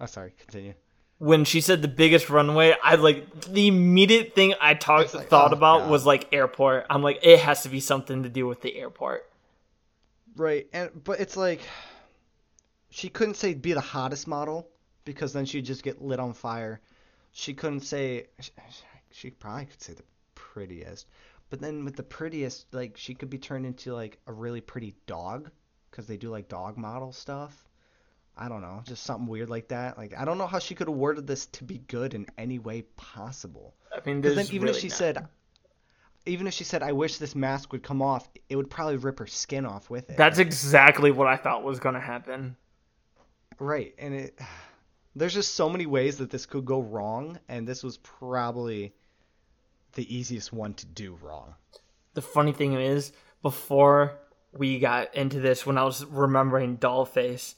[0.00, 0.74] oh sorry, continue.
[1.22, 2.74] When she said the biggest runway.
[2.82, 5.90] I like the immediate thing I talked like, thought oh, about God.
[5.90, 6.86] was like airport.
[6.90, 9.30] I'm like it has to be something to do with the airport.
[10.34, 11.60] Right, and but it's like
[12.90, 14.68] she couldn't say be the hottest model
[15.04, 16.80] because then she'd just get lit on fire.
[17.30, 18.26] She couldn't say
[19.12, 20.02] she probably could say the
[20.34, 21.06] prettiest,
[21.50, 24.96] but then with the prettiest, like she could be turned into like a really pretty
[25.06, 25.52] dog
[25.88, 27.64] because they do like dog model stuff.
[28.36, 29.98] I don't know, just something weird like that.
[29.98, 32.58] Like I don't know how she could have worded this to be good in any
[32.58, 33.74] way possible.
[33.94, 35.28] I mean, Because then even really if she said,
[36.24, 39.18] even if she said, "I wish this mask would come off," it would probably rip
[39.18, 40.16] her skin off with it.
[40.16, 42.56] that's exactly what I thought was gonna happen.
[43.58, 44.38] Right, and it
[45.14, 48.94] there's just so many ways that this could go wrong, and this was probably
[49.92, 51.54] the easiest one to do wrong.
[52.14, 54.18] The funny thing is, before
[54.52, 57.56] we got into this, when I was remembering Dollface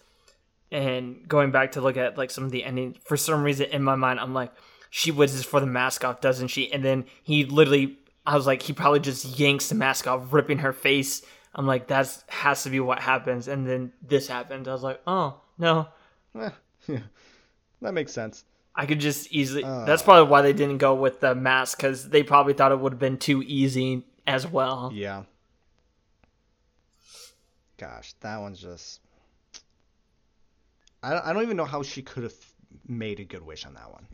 [0.73, 3.83] and going back to look at like some of the ending for some reason in
[3.83, 4.53] my mind, I'm like,
[4.91, 6.73] she wishes for the mask off, doesn't she?
[6.73, 10.59] And then he literally, I was like, he probably just yanks the mask off, ripping
[10.59, 11.23] her face.
[11.55, 13.49] I'm like, that's has to be what happens.
[13.49, 14.67] And then this happened.
[14.69, 15.89] I was like, oh no,
[16.39, 16.51] Eh,
[16.89, 16.99] yeah,
[17.81, 18.45] that makes sense.
[18.77, 19.63] I could just easily.
[19.63, 19.85] Uh.
[19.85, 22.93] that's probably why they didn't go with the mask because they probably thought it would
[22.95, 24.91] have been too easy as well.
[24.93, 25.25] Yeah.
[27.79, 29.01] Gosh, that one's just.
[31.05, 32.35] I don't, I don't even know how she could have
[32.89, 34.07] made a good wish on that one.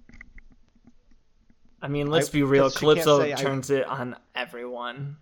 [1.82, 2.70] I mean, let's I- be real.
[2.70, 5.16] Calypso say I- turns it on everyone.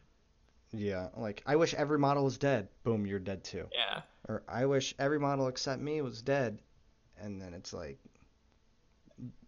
[0.72, 2.68] Yeah, like I wish every model was dead.
[2.84, 3.66] Boom, you're dead too.
[3.72, 4.02] Yeah.
[4.28, 6.58] Or I wish every model except me was dead,
[7.18, 7.98] and then it's like,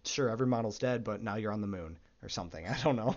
[0.04, 2.66] sure, every model's dead, but now you're on the moon or something.
[2.68, 3.16] I don't know.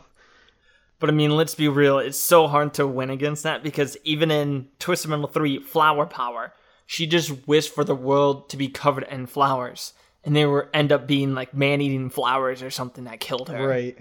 [1.00, 2.00] But I mean, let's be real.
[2.00, 6.54] It's so hard to win against that because even in Twisted Metal 3 Flower Power,
[6.94, 9.94] she just wished for the world to be covered in flowers.
[10.24, 13.68] And they were end up being like man eating flowers or something that killed her.
[13.68, 13.98] Right.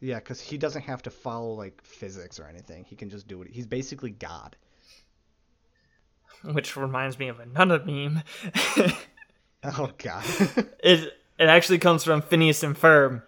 [0.00, 2.82] Yeah, because he doesn't have to follow like physics or anything.
[2.82, 3.48] He can just do it.
[3.48, 4.56] He's basically God.
[6.42, 8.22] Which reminds me of another meme.
[9.66, 10.22] Oh God.
[10.84, 13.22] it it actually comes from Phineas and Ferb.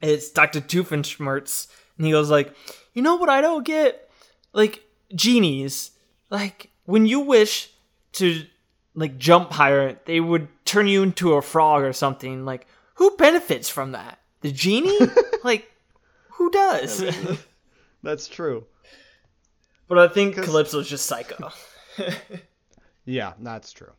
[0.00, 0.60] It's Dr.
[0.60, 2.52] Doofenshmirtz, and he goes like,
[2.92, 4.10] "You know what I don't get?
[4.52, 4.82] Like
[5.14, 5.92] genies.
[6.28, 7.70] Like when you wish
[8.14, 8.44] to
[8.94, 12.44] like jump higher, they would turn you into a frog or something.
[12.44, 14.18] Like who benefits from that?
[14.40, 14.98] The genie?
[15.44, 15.70] like
[16.32, 17.04] who does?
[18.02, 18.64] That's true.
[19.88, 21.50] But I think 'Cause- Calypso's just psycho.
[23.06, 23.92] Yeah, that's true.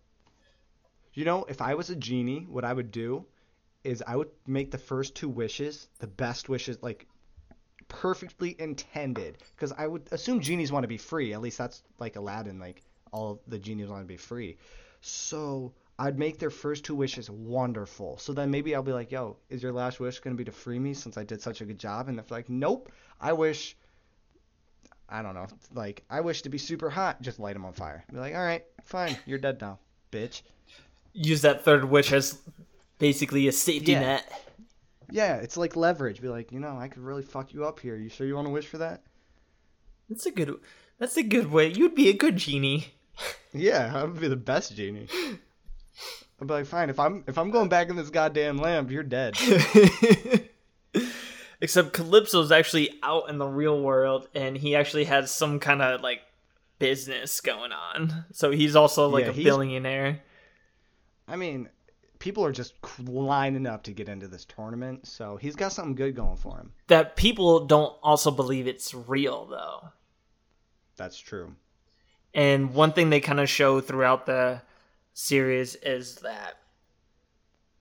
[1.13, 3.25] You know, if I was a genie, what I would do
[3.83, 7.07] is I would make the first two wishes the best wishes, like
[7.89, 9.39] perfectly intended.
[9.55, 11.33] Because I would assume genies want to be free.
[11.33, 12.59] At least that's like Aladdin.
[12.59, 14.57] Like all the genies want to be free.
[15.01, 18.17] So I'd make their first two wishes wonderful.
[18.17, 20.79] So then maybe I'll be like, "Yo, is your last wish gonna be to free
[20.79, 23.75] me since I did such a good job?" And if they're like, "Nope, I wish."
[25.13, 25.47] I don't know.
[25.73, 27.21] Like, I wish to be super hot.
[27.21, 28.05] Just light them on fire.
[28.09, 29.77] Be like, all right, fine, you're dead now,
[30.09, 30.41] bitch.
[31.11, 32.39] Use that third wish as
[32.97, 33.99] basically a safety Yeah.
[33.99, 34.47] net.
[35.09, 36.21] Yeah, it's like leverage.
[36.21, 37.97] Be like, you know, I could really fuck you up here.
[37.97, 39.03] You sure you want to wish for that?
[40.07, 40.57] That's a good.
[40.97, 41.67] That's a good way.
[41.67, 42.93] You'd be a good genie.
[43.53, 45.07] Yeah, I would be the best genie.
[46.41, 46.89] I'd be like, fine.
[46.89, 49.35] If I'm if I'm going back in this goddamn lamp, you're dead.
[51.61, 56.01] Except Calypso's actually out in the real world, and he actually has some kind of
[56.01, 56.21] like
[56.79, 58.25] business going on.
[58.31, 60.21] So he's also like Yeah, a billionaire.
[61.27, 61.69] I mean,
[62.17, 66.15] people are just lining up to get into this tournament, so he's got something good
[66.15, 66.71] going for him.
[66.87, 69.89] That people don't also believe it's real though.
[70.97, 71.55] That's true.
[72.33, 74.61] And one thing they kind of show throughout the
[75.13, 76.57] series is that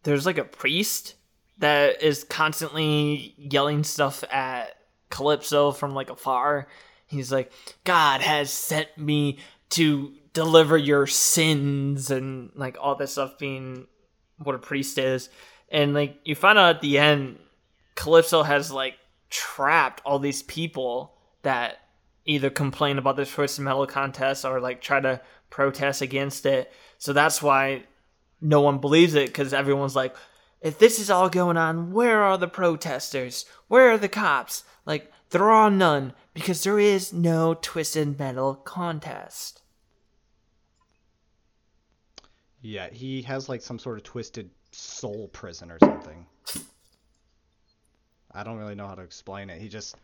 [0.03, 1.15] there's like a priest
[1.59, 4.77] that is constantly yelling stuff at
[5.11, 6.69] Calypso from like afar.
[7.07, 7.53] He's like,
[7.85, 9.39] God has sent me
[9.71, 13.87] to deliver your sins and like all this stuff being
[14.39, 15.29] what a priest is.
[15.69, 17.39] And like you find out at the end,
[17.95, 18.95] Calypso has like
[19.29, 21.79] trapped all these people that
[22.25, 26.73] either complain about this Twisted Metal contest or like try to protest against it.
[26.99, 27.85] So that's why
[28.41, 30.15] no one believes it because everyone's like,
[30.61, 33.47] if this is all going on, where are the protesters?
[33.69, 34.65] Where are the cops?
[34.85, 39.63] Like, there are none because there is no Twisted Metal contest.
[42.61, 46.27] Yeah, he has like some sort of twisted soul prison or something.
[48.33, 49.61] I don't really know how to explain it.
[49.61, 49.97] He just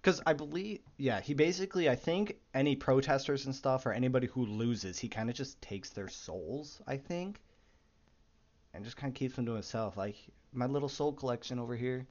[0.00, 4.46] because I believe, yeah, he basically, I think any protesters and stuff or anybody who
[4.46, 7.40] loses, he kind of just takes their souls, I think,
[8.74, 9.96] and just kind of keeps them to himself.
[9.96, 10.16] Like
[10.52, 12.06] my little soul collection over here.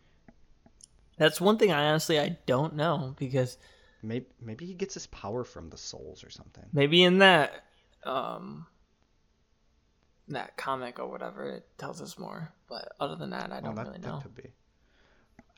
[1.18, 3.58] That's one thing I honestly I don't know because
[4.04, 6.64] Maybe maybe he gets his power from the souls or something.
[6.72, 7.64] maybe in that
[8.04, 8.68] um
[10.28, 12.52] that comic or whatever it tells us more.
[12.70, 14.20] But other than that, I don't that, really that know.
[14.22, 14.52] could be.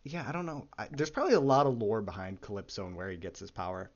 [0.03, 0.67] Yeah, I don't know.
[0.77, 3.91] I, there's probably a lot of lore behind Calypso and where he gets his power.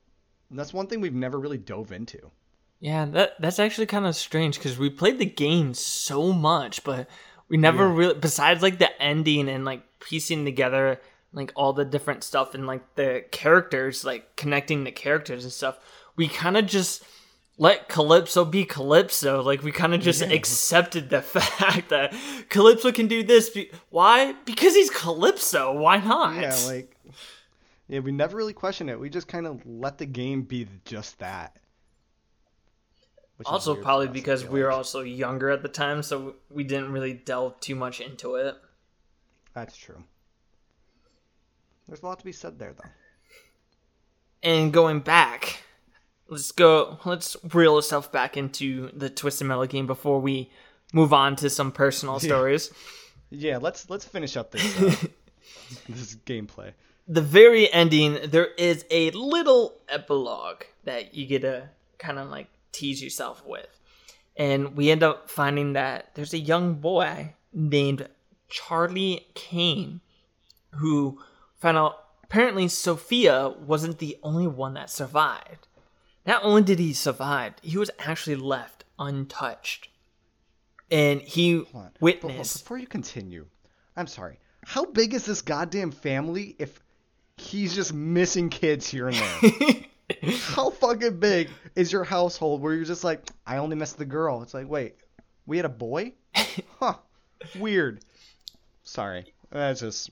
[0.49, 2.31] And that's one thing we've never really dove into.
[2.79, 7.07] Yeah, that that's actually kind of strange because we played the game so much, but
[7.47, 7.95] we never Yeah.
[7.95, 10.99] really, besides like the ending and like piecing together
[11.31, 15.79] like all the different stuff and like the characters, like connecting the characters and stuff,
[16.15, 17.03] we kind of just
[17.57, 19.41] let Calypso be Calypso.
[19.43, 20.31] Like we kind of just Yeah.
[20.31, 22.13] accepted the fact that
[22.49, 23.49] Calypso can do this.
[23.49, 24.33] Be- Why?
[24.45, 25.71] Because he's Calypso.
[25.73, 26.35] Why not?
[26.41, 26.95] Yeah, like
[27.87, 28.99] yeah, we never really questioned it.
[28.99, 31.57] We just kind of let the game be just that.
[33.37, 34.77] Which also probably because we were like.
[34.77, 38.55] also younger at the time, so we didn't really delve too much into it.
[39.53, 40.03] That's true.
[41.87, 42.89] There's a lot to be said there, though.
[44.41, 45.62] and going back
[46.33, 50.49] let's go let's reel ourselves back into the twisted metal game before we
[50.91, 52.71] move on to some personal stories.
[53.29, 54.95] Yeah, let's let's finish up this uh,
[55.89, 56.73] this gameplay.
[57.07, 61.69] the very ending there is a little epilogue that you get to
[61.99, 63.67] kind of like tease yourself with.
[64.35, 68.07] And we end up finding that there's a young boy named
[68.49, 70.01] charlie kane
[70.71, 71.19] who
[71.55, 75.67] found out apparently sophia wasn't the only one that survived
[76.25, 79.89] not only did he survive he was actually left untouched
[80.91, 81.71] and he Hold.
[81.73, 83.47] But- but witnessed before you continue,
[83.95, 84.39] I'm sorry.
[84.65, 86.79] How big is this goddamn family if
[87.37, 90.31] he's just missing kids here and there?
[90.31, 94.41] How fucking big is your household where you're just like, I only missed the girl?
[94.41, 94.95] It's like, wait,
[95.45, 96.13] we had a boy?
[96.79, 96.95] Huh.
[97.57, 98.03] Weird.
[98.83, 99.33] Sorry.
[99.49, 100.09] That's just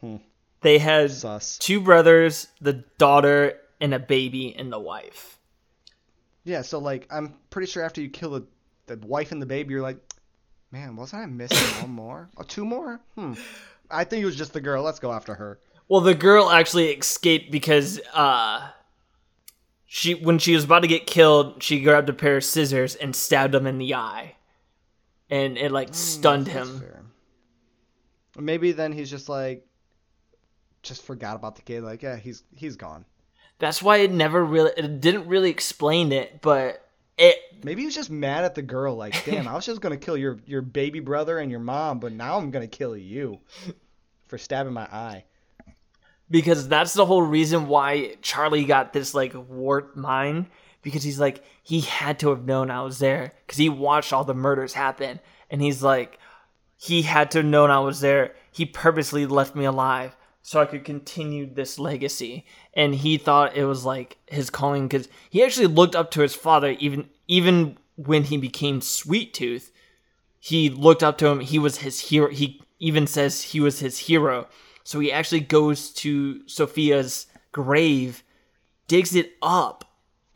[0.00, 0.16] hmm.
[0.62, 1.58] they had sus.
[1.58, 5.38] two brothers, the daughter, and a baby, and the wife.
[6.46, 8.46] Yeah, so like, I'm pretty sure after you kill the,
[8.86, 9.98] the wife and the baby, you're like,
[10.70, 12.30] man, wasn't I missing one more?
[12.38, 13.00] Oh, two more?
[13.16, 13.34] Hmm.
[13.90, 14.84] I think it was just the girl.
[14.84, 15.58] Let's go after her.
[15.88, 18.68] Well, the girl actually escaped because uh,
[19.86, 23.14] she when she was about to get killed, she grabbed a pair of scissors and
[23.14, 24.34] stabbed him in the eye,
[25.30, 26.80] and it like stunned That's him.
[26.80, 27.02] fair.
[28.36, 29.64] Maybe then he's just like
[30.82, 31.84] just forgot about the kid.
[31.84, 33.04] Like, yeah, he's he's gone.
[33.58, 36.86] That's why it never really it didn't really explain it, but
[37.16, 38.96] it Maybe he was just mad at the girl.
[38.96, 42.12] Like, damn, I was just gonna kill your your baby brother and your mom, but
[42.12, 43.40] now I'm gonna kill you
[44.26, 45.24] for stabbing my eye.
[46.30, 50.46] because that's the whole reason why Charlie got this like warped mind
[50.82, 54.24] because he's like he had to have known I was there because he watched all
[54.24, 56.18] the murders happen and he's like
[56.76, 58.34] he had to have known I was there.
[58.50, 60.15] He purposely left me alive
[60.46, 65.08] so I could continue this legacy and he thought it was like his calling because
[65.28, 69.72] he actually looked up to his father even even when he became Sweet Tooth.
[70.38, 71.40] He looked up to him.
[71.40, 72.30] He was his hero.
[72.30, 74.46] He even says he was his hero.
[74.84, 78.22] So he actually goes to Sophia's grave,
[78.86, 79.84] digs it up,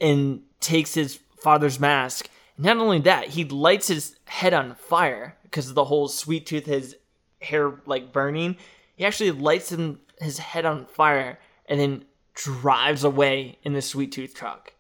[0.00, 2.28] and takes his father's mask.
[2.58, 6.96] Not only that, he lights his head on fire because the whole sweet tooth, his
[7.40, 8.56] hair like burning.
[9.00, 14.12] He actually lights him, his head on fire and then drives away in the sweet
[14.12, 14.74] tooth truck.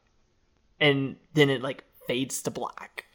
[0.78, 3.06] And then it like fades to black.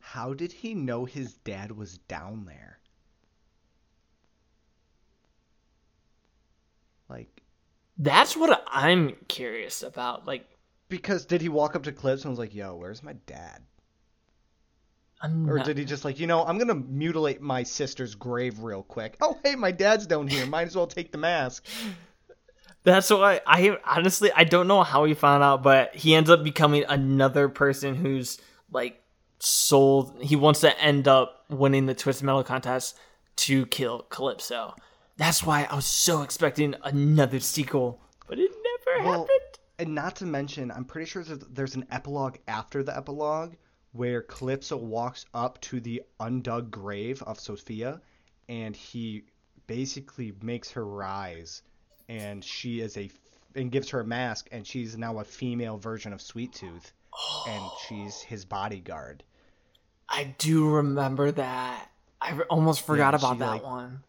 [0.00, 2.78] How did he know his dad was down there?
[7.10, 7.42] Like,
[7.98, 10.26] That's what I'm curious about.
[10.26, 10.48] Like,
[10.88, 13.60] because did he walk up to Clips and was like, "Yo, where's my dad?"
[15.22, 18.58] I'm Or not- did he just like, you know, I'm gonna mutilate my sister's grave
[18.60, 19.16] real quick.
[19.20, 20.46] Oh, hey, my dad's down here.
[20.46, 21.64] Might as well take the mask.
[22.82, 26.44] That's why I honestly I don't know how he found out, but he ends up
[26.44, 28.38] becoming another person who's
[28.70, 29.02] like
[29.38, 30.20] sold.
[30.22, 32.98] He wants to end up winning the Twisted Metal contest
[33.36, 34.74] to kill Calypso.
[35.16, 39.40] That's why I was so expecting another sequel, but it never Well, happened.
[39.78, 43.54] And not to mention, I'm pretty sure there's- there's an epilogue after the epilogue
[43.94, 48.00] where Calypso walks up to the undug grave of Sophia
[48.48, 49.22] and he
[49.68, 51.62] basically makes her rise
[52.08, 53.08] and she is a
[53.54, 56.92] and gives her a mask and she's now a female version of Sweet Tooth
[57.48, 59.22] and she's his bodyguard.
[60.08, 61.88] I do remember that.
[62.20, 64.02] I almost forgot Yeah, about that like- one.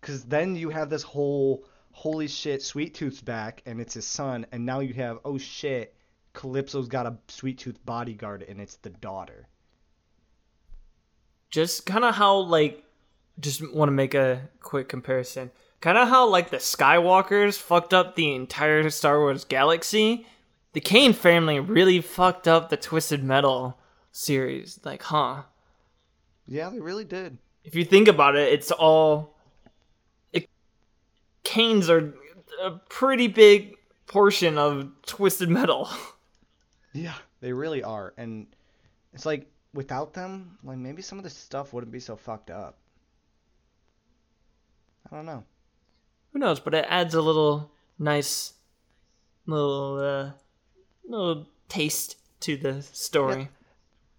[0.00, 4.46] Cause then you have this whole holy shit, Sweet Tooth's back and it's his son,
[4.52, 5.94] and now you have oh shit,
[6.34, 9.48] Calypso's got a Sweet Tooth bodyguard and it's the daughter.
[11.50, 12.84] just kind of how like
[13.40, 18.14] just want to make a quick comparison kind of how like the skywalkers fucked up
[18.14, 20.26] the entire star wars galaxy
[20.74, 23.78] the kane family really fucked up the twisted metal
[24.10, 25.42] series like huh
[26.46, 27.38] Yeah, they really did.
[27.64, 29.34] if you think about it it's all
[30.32, 30.48] it,
[31.44, 32.14] Kanes are
[32.62, 33.74] a pretty big
[34.06, 35.88] portion of twisted metal
[36.92, 38.46] Yeah, they really are, and
[39.14, 42.76] it's like without them, like maybe some of this stuff wouldn't be so fucked up.
[45.10, 45.44] I don't know.
[46.32, 48.54] who knows but it adds a little nice
[49.46, 50.30] little uh
[51.06, 53.46] little taste to the story Yeah.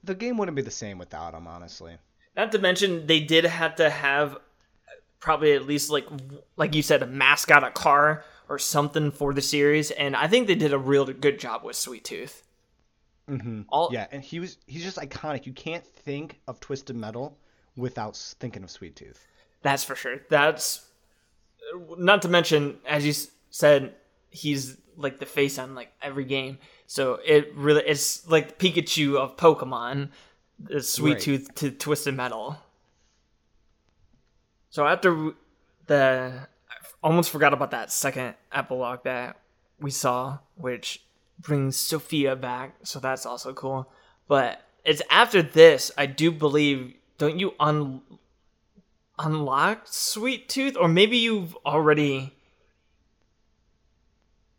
[0.05, 1.95] The game wouldn't be the same without them, honestly.
[2.35, 4.37] not to mention they did have to have
[5.19, 6.05] probably at least like
[6.57, 10.47] like you said a mascot a car or something for the series and i think
[10.47, 12.43] they did a real good job with sweet tooth
[13.27, 15.45] hmm all Yeah, and he was he's just iconic.
[15.45, 17.37] You can't think of Twisted Metal
[17.77, 19.25] without thinking of Sweet Tooth.
[19.61, 20.85] that's for sure that's
[21.97, 23.13] not to mention as you
[23.49, 23.95] said
[24.29, 29.37] he's like the face on like every game so it really it's like pikachu of
[29.37, 30.09] pokemon
[30.59, 31.21] the sweet Right.
[31.21, 32.57] tooth to twisted metal
[34.69, 35.31] so after
[35.87, 39.37] the I almost forgot about that second epilogue that
[39.79, 41.03] we saw which
[41.39, 43.91] brings sophia back so that's also cool
[44.27, 48.01] but it's after this i do believe don't you un
[49.19, 52.33] unlock Sweet Tooth, or maybe you've already.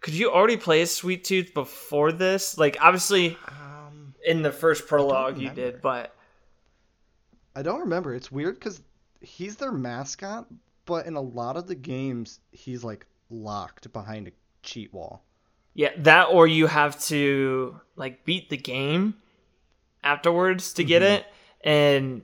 [0.00, 2.58] Could you already play Sweet Tooth before this?
[2.58, 6.14] Like, obviously, Um, in the first prologue you did, but
[7.56, 8.14] I don't remember.
[8.14, 8.82] It's weird because
[9.20, 10.46] he's their mascot,
[10.84, 15.24] but in a lot of the games, he's like locked behind a cheat wall.
[15.74, 19.14] Yeah, that or you have to like beat the game
[20.02, 21.26] afterwards to get it.
[21.62, 22.22] And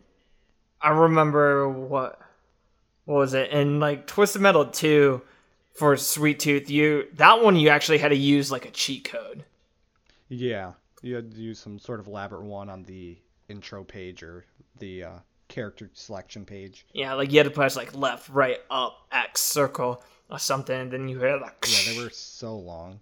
[0.81, 2.21] I remember what
[3.05, 3.51] what was it?
[3.51, 5.21] And like Twisted Metal 2
[5.75, 9.45] for Sweet Tooth, you that one you actually had to use like a cheat code.
[10.29, 10.73] Yeah,
[11.03, 14.45] you had to use some sort of elaborate one on the intro page or
[14.79, 16.87] the uh, character selection page.
[16.93, 20.93] Yeah, like you had to press like left, right, up, X, circle, or something, and
[20.93, 23.01] then you hear like Yeah, they were so long.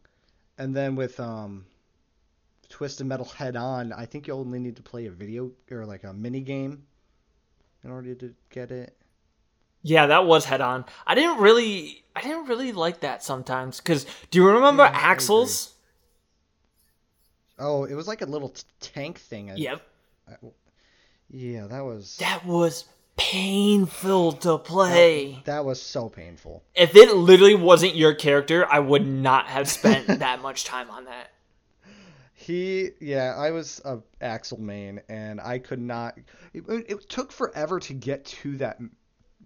[0.59, 1.65] And then with um,
[2.69, 6.05] Twisted Metal Head On, I think you only need to play a video or like
[6.05, 6.83] a mini game
[7.85, 8.97] in order to get it.
[9.83, 10.85] Yeah, that was head on.
[11.07, 13.81] I didn't really, I didn't really like that sometimes.
[13.81, 15.75] Cause do you remember Yeah, I Axel's?
[17.61, 19.51] Oh, it was like a little t- tank thing.
[19.53, 19.83] I- Yep.
[21.31, 22.85] Yeah, that was That was
[23.19, 25.43] painful to play.
[25.45, 26.63] that was so painful.
[26.75, 31.05] If it literally wasn't your character, I would not have spent that much time on
[31.05, 31.33] that.
[32.33, 36.19] He, yeah, I was a Axel main, and I could not.
[36.55, 38.79] It, it took forever to get to that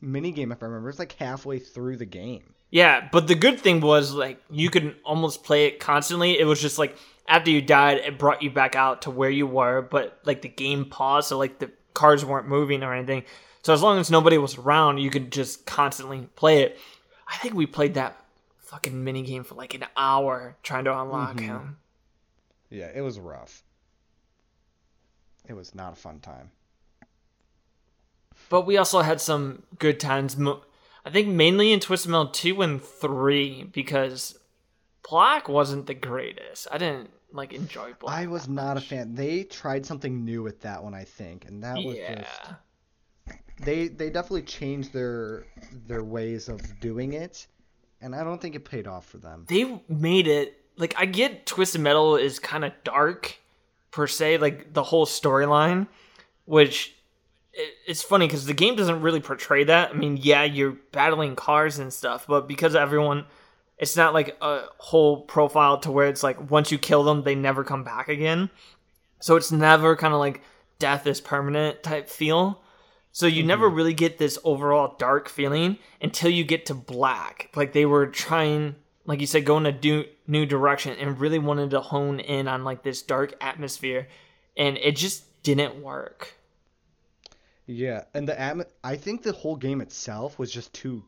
[0.01, 0.53] mini game.
[0.53, 2.55] If I remember, it's like halfway through the game.
[2.71, 6.39] Yeah, but the good thing was like you could almost play it constantly.
[6.39, 6.97] It was just like
[7.27, 10.49] after you died, it brought you back out to where you were, but like the
[10.49, 13.25] game paused, so like the cards weren't moving or anything.
[13.63, 16.79] So as long as nobody was around, you could just constantly play it.
[17.29, 18.17] I think we played that
[18.59, 21.41] fucking mini game for like an hour trying to unlock Mhm.
[21.41, 21.77] him.
[22.71, 23.63] Yeah, it was rough.
[25.47, 26.51] It was not a fun time.
[28.49, 30.37] But we also had some good times.
[31.05, 34.39] I think mainly in Twisted Metal 2 and 3 because
[35.09, 36.67] Black wasn't the greatest.
[36.71, 38.17] I didn't like enjoy Black.
[38.17, 39.15] I was not a fan.
[39.15, 42.23] They tried something new with that one, I think, and that was Yeah.
[42.23, 42.51] just
[43.63, 45.45] they they definitely changed their
[45.87, 47.47] their ways of doing it,
[48.01, 49.47] and I don't think it paid off for them.
[49.49, 53.39] They made it like I get Twisted Metal is kind of dark
[53.91, 55.87] per se, like the whole storyline,
[56.45, 56.95] which
[57.53, 59.91] it, it's funny because the game doesn't really portray that.
[59.91, 63.27] I mean, yeah, you're battling cars and stuff, but because everyone,
[63.79, 67.35] it's not like a whole profile to where it's like once you kill them, they
[67.35, 68.51] never come back again.
[69.21, 70.43] So it's never kind of like
[70.79, 72.62] death is permanent type feel.
[73.13, 73.77] So you never mm-hmm.
[73.77, 77.51] really get this overall dark feeling until you get to black.
[77.55, 81.39] Like they were trying, like you said, go in a do- new direction and really
[81.39, 84.09] wanted to hone in on like this dark atmosphere,
[84.57, 86.35] and it just didn't work.
[87.67, 91.05] Yeah, and the atmo- I think the whole game itself was just too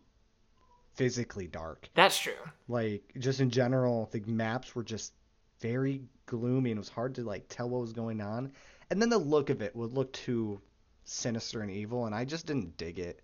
[0.95, 1.89] physically dark.
[1.95, 2.33] That's true.
[2.69, 5.15] Like just in general, the maps were just
[5.61, 8.53] very gloomy and it was hard to like tell what was going on.
[8.91, 10.61] And then the look of it would look too
[11.05, 13.21] sinister and evil, and I just didn't dig it.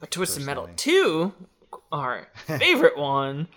[0.00, 1.32] But Twisted Metal 2,
[1.92, 3.48] our favorite one,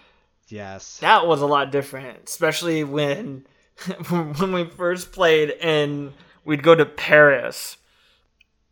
[0.48, 1.00] Yes.
[1.00, 3.46] that was a lot different, especially when
[4.10, 6.14] when we first played and
[6.46, 7.78] we'd go to Paris.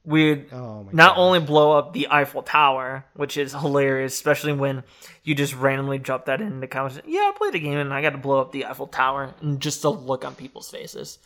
[0.06, 1.18] We'd Oh not gosh.
[1.18, 4.84] only blow up the Eiffel Tower, which is hilarious, especially when
[5.24, 7.00] you just randomly drop that in the comments.
[7.08, 9.60] Yeah, I played a game and I got to blow up the Eiffel Tower, and
[9.60, 11.18] just the look on people's faces,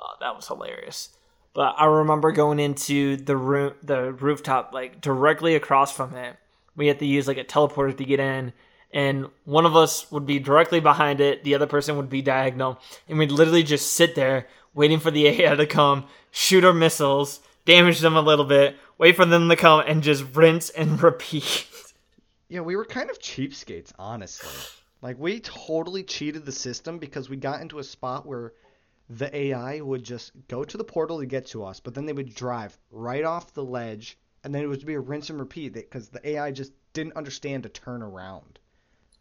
[0.00, 1.10] uh, that was hilarious.
[1.54, 6.36] But I remember going into the room, the rooftop, like directly across from it.
[6.76, 8.54] We had to use like a teleporter to get in,
[8.92, 12.80] and one of us would be directly behind it, the other person would be diagonal,
[13.08, 17.40] and we'd literally just sit there waiting for the AI to come, shoot our missiles,
[17.66, 21.66] damage them a little bit, wait for them to come, and just rinse and repeat.
[22.48, 24.50] Yeah, we were kind of cheapskates, honestly.
[25.02, 28.52] Like we totally cheated the system because we got into a spot where
[29.18, 32.12] the AI would just go to the portal to get to us, but then they
[32.12, 35.74] would drive right off the ledge, and then it would be a rinse and repeat
[35.74, 38.58] because the AI just didn't understand to turn around.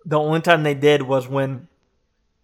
[0.06, 1.68] The only time they did was when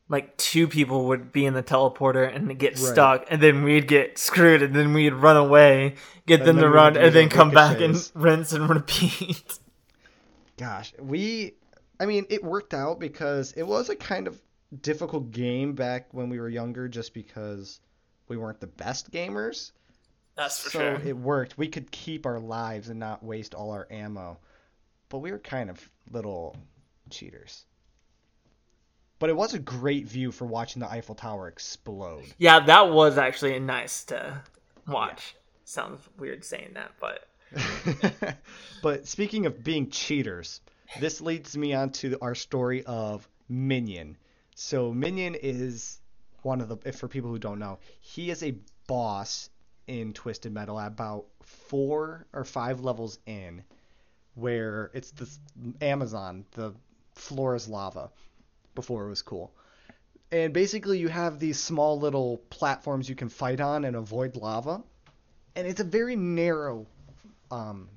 [0.10, 2.80] like two people would be in the teleporter and get Right.
[2.80, 5.96] stuck and then we'd get screwed and then we'd run away,
[6.26, 9.60] get And them to run and then come back and rinse and repeat.
[10.58, 11.54] Gosh, we
[12.00, 14.42] I mean, it worked out because it was a kind of
[14.76, 17.80] difficult game back when we were younger just because
[18.28, 19.72] we weren't the best gamers.
[20.36, 21.02] That's for so sure.
[21.04, 21.58] it worked.
[21.58, 24.40] We could keep our lives and not waste all our ammo.
[25.10, 26.56] But we were kind of little
[27.10, 27.66] cheaters.
[29.20, 32.26] But it was a great view for watching the Eiffel Tower explode.
[32.38, 34.44] Yeah, that was actually nice to
[34.88, 35.36] watch.
[35.66, 37.28] Sounds weird saying that, but
[38.84, 40.62] but speaking of being cheaters,
[41.00, 44.18] this leads me on to our story of Minion.
[44.60, 46.00] So Minion is
[46.42, 48.56] one of the if for people who don't know, he is a
[48.88, 49.52] boss
[49.86, 53.64] in Twisted Metal about 4 or 5 levels in
[54.34, 55.30] where it's the
[55.80, 56.74] Amazon, the
[57.14, 58.10] floor is lava
[58.74, 59.54] before it was cool.
[60.32, 64.82] And basically you have these small little platforms you can fight on and avoid lava.
[65.56, 66.88] And it's a very narrow
[67.52, 67.90] um,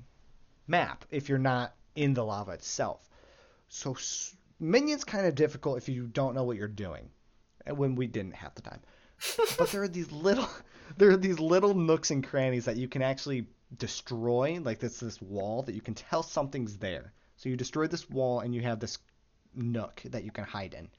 [0.67, 3.09] map if you're not in the lava itself.
[3.67, 3.95] So
[4.61, 7.09] Minion's kind of difficult if you don't know what you're doing.
[7.65, 8.79] And when we didn't have the time.
[9.57, 10.47] but there are these little
[10.97, 13.47] there are these little nooks and crannies that you can actually
[13.77, 14.59] destroy.
[14.61, 17.11] Like this this wall that you can tell something's there.
[17.37, 18.99] So you destroy this wall and you have this
[19.55, 20.89] nook that you can hide in.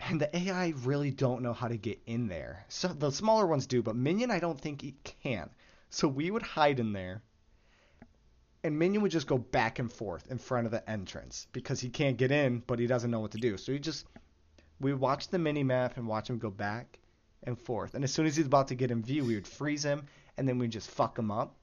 [0.00, 2.64] And the AI really don't know how to get in there.
[2.68, 5.48] So the smaller ones do, but Minion I don't think it can.
[5.90, 7.22] So we would hide in there
[8.64, 11.90] and Minion would just go back and forth in front of the entrance because he
[11.90, 13.58] can't get in, but he doesn't know what to do.
[13.58, 14.06] So he just
[14.80, 16.98] we watch the mini map and watch him go back
[17.44, 17.94] and forth.
[17.94, 20.06] And as soon as he's about to get in view, we would freeze him
[20.36, 21.54] and then we'd just fuck him up.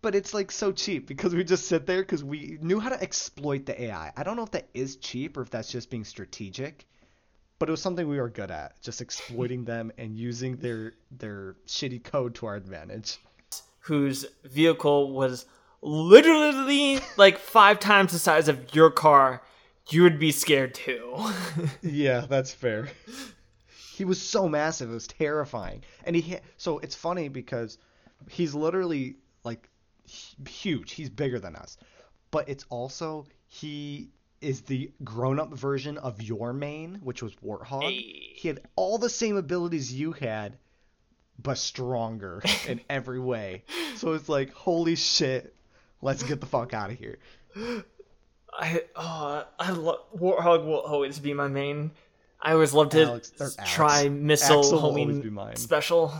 [0.00, 3.02] But it's like so cheap because we just sit there because we knew how to
[3.02, 4.12] exploit the AI.
[4.16, 6.86] I don't know if that is cheap or if that's just being strategic,
[7.58, 11.56] but it was something we were good at, just exploiting them and using their their
[11.66, 13.18] shitty code to our advantage.
[13.80, 15.46] Whose vehicle was
[15.82, 19.42] literally like five times the size of your car,
[19.88, 21.16] you would be scared too.
[21.82, 22.88] yeah, that's fair.
[23.92, 25.82] He was so massive, it was terrifying.
[26.04, 27.78] And he so it's funny because
[28.28, 29.68] he's literally like
[30.46, 30.92] huge.
[30.92, 31.76] He's bigger than us.
[32.30, 34.10] But it's also he
[34.40, 37.82] is the grown-up version of your main, which was Warthog.
[37.82, 38.32] Hey.
[38.34, 40.56] He had all the same abilities you had,
[41.42, 43.64] but stronger in every way.
[43.96, 45.54] So it's like, holy shit,
[46.02, 47.18] let's get the fuck out of here.
[48.52, 51.92] I oh I love Warthog will always be my main.
[52.42, 53.72] I always love to Alex- or Axe.
[53.74, 56.12] try missile Axe will always be homing special.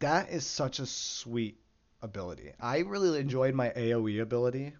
[0.00, 1.58] That is such a sweet
[2.02, 2.52] ability.
[2.60, 4.74] I really enjoyed my AoE ability,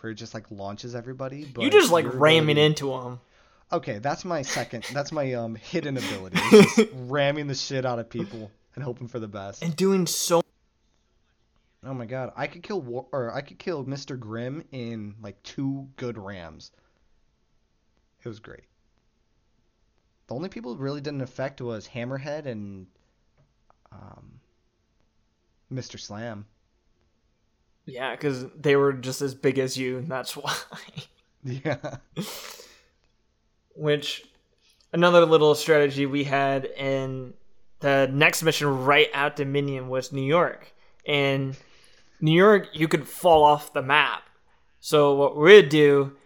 [0.00, 1.44] where it just like launches everybody.
[1.44, 3.20] But you just like ramming into them.
[3.72, 4.84] Okay, that's my second.
[4.92, 6.38] That's my um hidden ability.
[6.50, 9.62] Just ramming the shit out of people and hoping for the best.
[9.62, 10.42] and doing so
[11.84, 14.18] Oh my god, I could kill War- or I could kill Mr.
[14.18, 16.72] Grimm in like two good rams.
[18.22, 18.64] It was great.
[20.26, 22.86] The only people it really didn't affect was Hammerhead and
[23.90, 24.40] um,
[25.72, 25.98] Mr.
[25.98, 26.46] Slam.
[27.86, 30.54] yeah, because they were just as big as you, and that's why.
[31.42, 31.96] Yeah.
[33.74, 34.24] Which
[34.92, 37.34] another little strategy we had in
[37.80, 40.72] the next mission right out Dominion was New York.
[41.06, 41.56] And
[42.20, 44.22] New York, you could fall off the map.
[44.78, 46.16] So what we'd do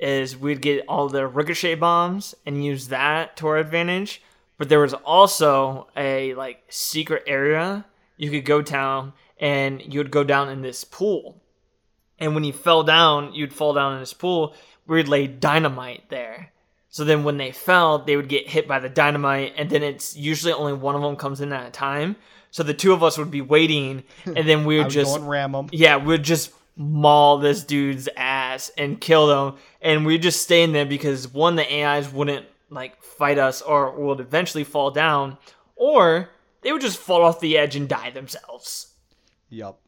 [0.00, 4.22] is we'd get all the ricochet bombs and use that to our advantage.
[4.58, 7.84] But there was also a like secret area
[8.16, 11.40] you could go down and you would go down in this pool.
[12.18, 14.54] And when you fell down, you'd fall down in this pool.
[14.86, 16.52] We'd lay dynamite there.
[16.88, 20.14] So then when they fell, they would get hit by the dynamite, and then it's
[20.14, 22.14] usually only one of them comes in at a time.
[22.54, 25.68] So the two of us would be waiting, and then we would just ram them.
[25.72, 30.70] yeah, we'd just maul this dude's ass and kill them, and we'd just stay in
[30.70, 35.36] there because one, the AIs wouldn't like fight us or would eventually fall down,
[35.74, 36.30] or
[36.60, 38.94] they would just fall off the edge and die themselves.
[39.48, 39.80] Yup.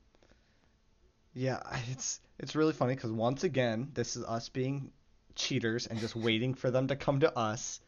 [1.35, 1.61] Yeah,
[1.93, 4.91] it's it's really funny because once again, this is us being
[5.37, 7.79] cheaters and just waiting for them to come to us.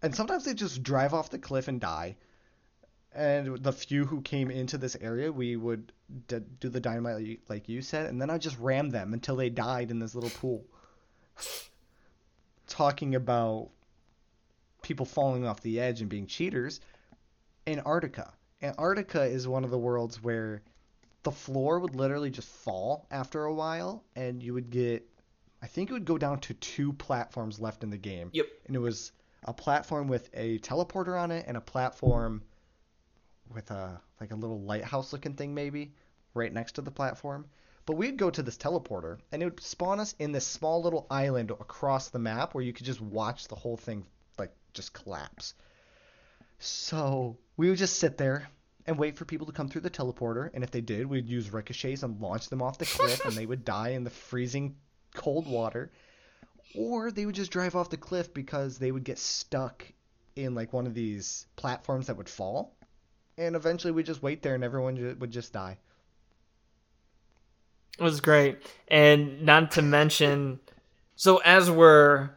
[0.00, 2.16] And sometimes they just drive off the cliff and die.
[3.14, 5.92] And the few who came into this area, we would
[6.28, 9.50] d- do the dynamite like you, said, and then I just ram them until they
[9.50, 10.64] died in this little pool.
[12.66, 13.68] Talking about
[14.80, 16.80] people falling off the edge and being cheaters,
[17.66, 18.32] Antarctica.
[18.62, 20.62] Antarctica is one of the worlds where
[21.22, 25.06] the floor would literally just fall after a while, and you would get,
[25.62, 28.30] I think it would go down to two platforms left in the game.
[28.32, 28.46] Yep.
[28.66, 29.12] And it was
[29.44, 32.42] a platform with a teleporter on it, and a platform
[33.54, 35.92] with a like a little lighthouse looking thing maybe
[36.34, 37.46] right next to the platform.
[37.84, 41.06] But we'd go to this teleporter, and it would spawn us in this small little
[41.10, 44.04] island across the map where you could just watch the whole thing
[44.38, 45.54] like just collapse.
[46.60, 48.48] So we would just sit there
[48.86, 51.52] and wait for people to come through the teleporter, and if they did, we'd use
[51.52, 54.76] ricochets and launch them off the cliff, and they would die in the freezing
[55.14, 55.90] cold water.
[56.74, 59.84] Or they would just drive off the cliff because they would get stuck
[60.36, 62.74] in like one of these platforms that would fall,
[63.38, 65.78] and eventually we'd just wait there, and everyone ju- would just die.
[67.98, 68.58] It was great.
[68.88, 70.60] And not to mention,
[71.14, 72.30] so as we're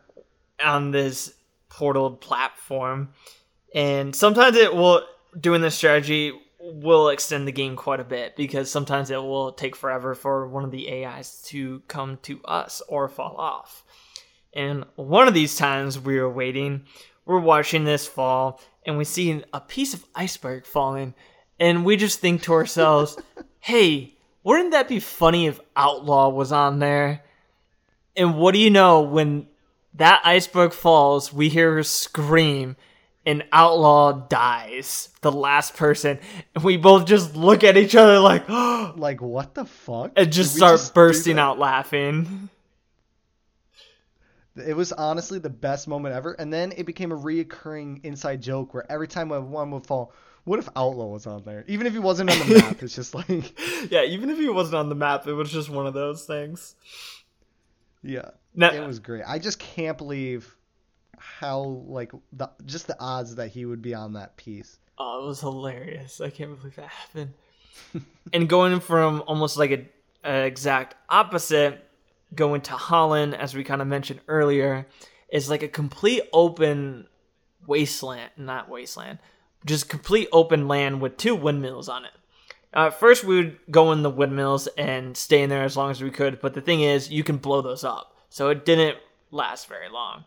[0.63, 1.33] on this
[1.69, 3.09] portal platform,
[3.73, 5.01] and sometimes it will,
[5.39, 9.75] doing this strategy will extend the game quite a bit because sometimes it will take
[9.75, 13.83] forever for one of the AIs to come to us or fall off.
[14.53, 16.85] And one of these times we were waiting,
[17.25, 21.13] we're watching this fall, and we see a piece of iceberg falling,
[21.59, 23.17] and we just think to ourselves,
[23.59, 27.23] hey, wouldn't that be funny if Outlaw was on there?
[28.15, 29.47] And what do you know when
[29.95, 32.75] that iceberg falls, we hear her scream
[33.25, 36.19] and Outlaw dies, the last person,
[36.53, 38.47] and we both just look at each other like
[38.95, 40.11] Like what the fuck?
[40.15, 42.49] and just start do bursting out laughing.
[44.55, 48.73] It was honestly the best moment ever, and then it became a reoccurring inside joke
[48.73, 50.13] where every time one would fall,
[50.45, 51.65] What if Outlaw was on there?
[51.67, 53.29] Even if he wasn't on the map, it's just like
[53.91, 56.75] yeah, even if he wasn't on the map, it was just one of those things.
[58.03, 59.23] yeah, Now, it was great.
[59.27, 60.55] I just can't believe
[61.17, 64.77] how like the just the odds that he would be on that piece.
[64.97, 66.21] Oh, it was hilarious.
[66.21, 67.33] I can't believe that happened.
[68.33, 69.85] and going from almost like a,
[70.23, 71.84] a exact opposite,
[72.35, 74.87] going to Holland, as we kind of mentioned earlier,
[75.29, 77.07] is like a complete open
[77.67, 79.19] wasteland, not wasteland,
[79.65, 82.11] just complete open land with two windmills on it.
[82.73, 86.03] Uh, first, we would go in the windmills and stay in there as long as
[86.03, 88.15] we could, but the thing is, you can blow those up.
[88.29, 88.97] So it didn't
[89.31, 90.25] last very long.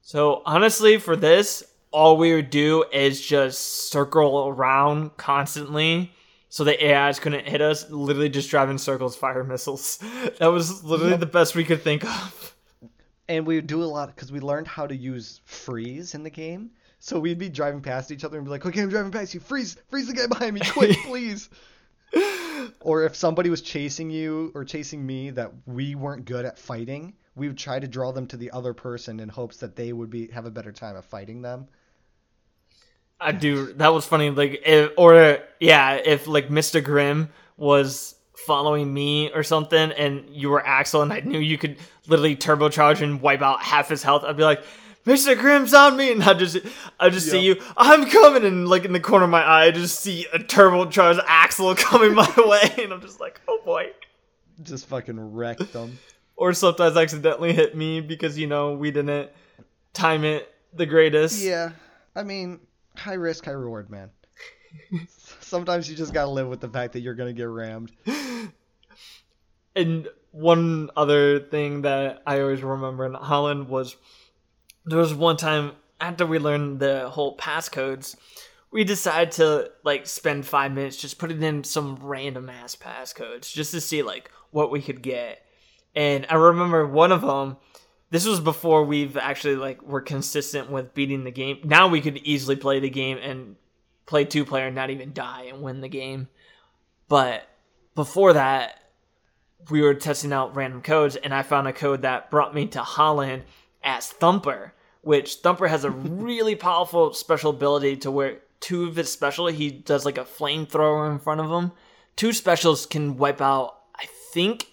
[0.00, 6.12] So honestly, for this, all we would do is just circle around constantly
[6.56, 9.98] so the AIs couldn't hit us, literally just driving circles, fire missiles.
[10.38, 12.56] That was literally the best we could think of.
[13.28, 16.30] And we would do a lot because we learned how to use freeze in the
[16.30, 16.70] game.
[16.98, 19.40] So we'd be driving past each other and be like, "Okay, I'm driving past you.
[19.40, 21.50] Freeze, freeze the guy behind me, quick, please."
[22.80, 27.12] or if somebody was chasing you or chasing me that we weren't good at fighting,
[27.34, 30.08] we would try to draw them to the other person in hopes that they would
[30.08, 31.68] be have a better time of fighting them.
[33.20, 33.72] I do.
[33.74, 34.30] That was funny.
[34.30, 36.82] Like, if, or yeah, if like Mr.
[36.82, 38.14] Grimm was
[38.46, 43.00] following me or something, and you were Axel, and I knew you could literally turbocharge
[43.00, 44.62] and wipe out half his health, I'd be like,
[45.06, 45.38] "Mr.
[45.38, 46.58] Grimm's on me," and I just,
[47.00, 47.60] I just see you.
[47.76, 51.22] I'm coming, and like in the corner of my eye, I just see a turbocharged
[51.26, 53.92] Axel coming my way, and I'm just like, "Oh boy."
[54.62, 55.98] Just fucking wrecked them.
[56.36, 59.30] Or sometimes accidentally hit me because you know we didn't
[59.94, 61.42] time it the greatest.
[61.42, 61.72] Yeah,
[62.14, 62.60] I mean,
[62.98, 64.10] high risk, high reward, man.
[65.40, 67.92] Sometimes you just gotta live with the fact that you're gonna get rammed.
[69.76, 73.94] And one other thing that I always remember in Holland was
[74.86, 78.16] there was one time after we learned the whole passcodes,
[78.70, 83.70] we decided to like spend five minutes just putting in some random ass passcodes just
[83.72, 85.44] to see like what we could get.
[85.94, 87.58] And I remember one of them.
[88.16, 91.58] This was before we've actually like were consistent with beating the game.
[91.64, 93.56] Now we could easily play the game and
[94.06, 96.28] play two player and not even die and win the game.
[97.08, 97.46] But
[97.94, 98.80] before that,
[99.68, 102.80] we were testing out random codes, and I found a code that brought me to
[102.80, 103.42] Holland
[103.84, 105.90] as Thumper, which Thumper has a
[106.24, 111.12] really powerful special ability to where two of his special, he does like a flamethrower
[111.12, 111.70] in front of him.
[112.16, 114.68] Two specials can wipe out, I think,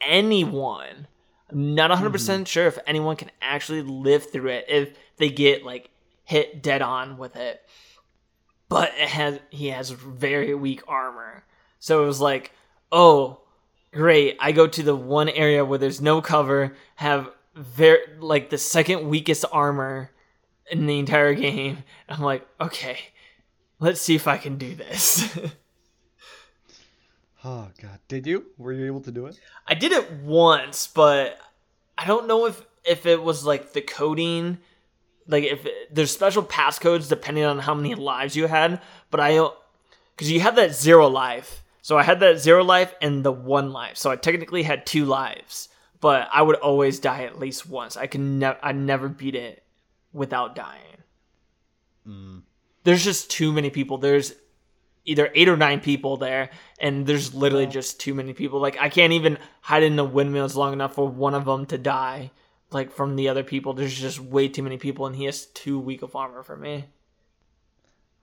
[0.00, 1.08] anyone.
[1.50, 2.12] I'm not 100% hmm.
[2.12, 5.90] percent sure if anyone can actually live through it if they get like
[6.24, 7.62] hit dead on with it.
[8.68, 11.44] But it has he has very weak armor.
[11.78, 12.50] So it was like,
[12.90, 13.42] "Oh,
[13.92, 14.36] great.
[14.40, 19.08] I go to the one area where there's no cover, have very like the second
[19.08, 20.10] weakest armor
[20.68, 22.98] in the entire game." I'm like, "Okay.
[23.78, 25.38] Let's see if I can do this."
[27.44, 28.46] Oh god, did you?
[28.58, 29.38] Were you able to do it?
[29.66, 31.38] I did it once, but
[31.96, 34.58] I don't know if if it was like the coding,
[35.26, 38.80] like if it, there's special passcodes depending on how many lives you had.
[39.10, 39.48] But I,
[40.14, 43.72] because you had that zero life, so I had that zero life and the one
[43.72, 45.68] life, so I technically had two lives.
[46.00, 47.96] But I would always die at least once.
[47.96, 49.62] I can never, I never beat it
[50.12, 51.02] without dying.
[52.06, 52.42] Mm.
[52.84, 53.98] There's just too many people.
[53.98, 54.34] There's
[55.06, 58.60] either eight or nine people there, and there's literally just too many people.
[58.60, 61.78] Like I can't even hide in the windmills long enough for one of them to
[61.78, 62.32] die.
[62.70, 65.78] Like from the other people, there's just way too many people, and he has too
[65.78, 66.84] weak of armor for me.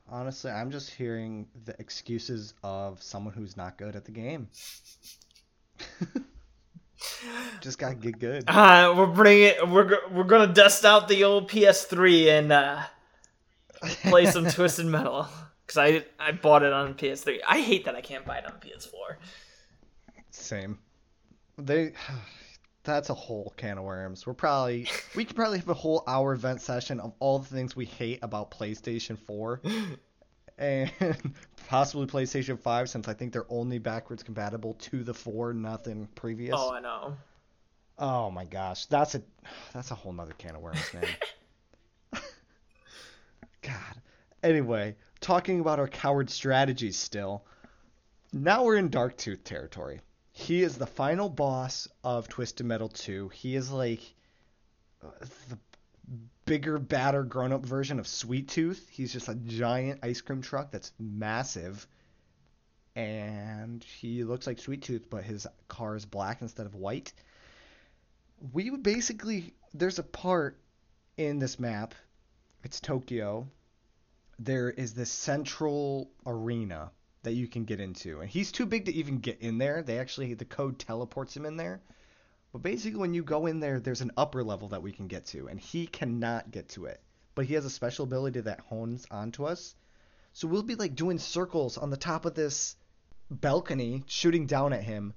[0.10, 4.50] Honestly, I'm just hearing the excuses of someone who's not good at the game.
[7.62, 8.44] just gotta get good.
[8.48, 12.82] Uh, we're bringing we're we're gonna dust out the old PS3 and uh,
[14.02, 15.30] play some Twisted Metal
[15.66, 17.40] because I I bought it on PS3.
[17.48, 19.18] I hate that I can't buy it on PS4.
[20.32, 20.80] Same.
[21.58, 21.94] They.
[22.86, 24.28] That's a whole can of worms.
[24.28, 27.78] We're probably we could probably have a whole hour event session of all the things
[27.78, 29.62] we hate about PlayStation 4
[30.58, 30.92] and
[31.70, 36.56] possibly PlayStation 5 since I think they're only backwards compatible to the 4, nothing previous.
[36.58, 37.16] Oh, I know.
[38.00, 39.22] Oh my gosh, that's a
[39.74, 41.06] that's a whole nother can of worms, man.
[43.62, 44.02] God.
[44.44, 47.44] Anyway, talking about our coward strategies still.
[48.32, 50.02] Now we're in Darktooth territory.
[50.32, 53.30] He is the final boss of Twisted Metal 2.
[53.30, 54.02] He is like
[55.04, 55.10] uh,
[55.50, 55.58] the
[56.46, 58.88] bigger, badder, grown-up version of Sweet Tooth.
[58.90, 61.88] He's just a giant ice cream truck that's massive.
[62.96, 67.14] And he looks like Sweet Tooth, but his car is black instead of white
[68.52, 70.58] we basically there's a part
[71.18, 71.96] in this map
[72.64, 73.48] it's tokyo
[74.40, 76.92] there is this central arena
[77.24, 79.82] that you can get into, and he's too big to even get in there.
[79.82, 81.82] They actually the code teleports him in there.
[82.52, 85.26] But basically, when you go in there, there's an upper level that we can get
[85.28, 87.02] to, and he cannot get to it.
[87.34, 89.76] But he has a special ability that hones onto us.
[90.34, 92.76] So we'll be like doing circles on the top of this
[93.32, 95.14] balcony, shooting down at him.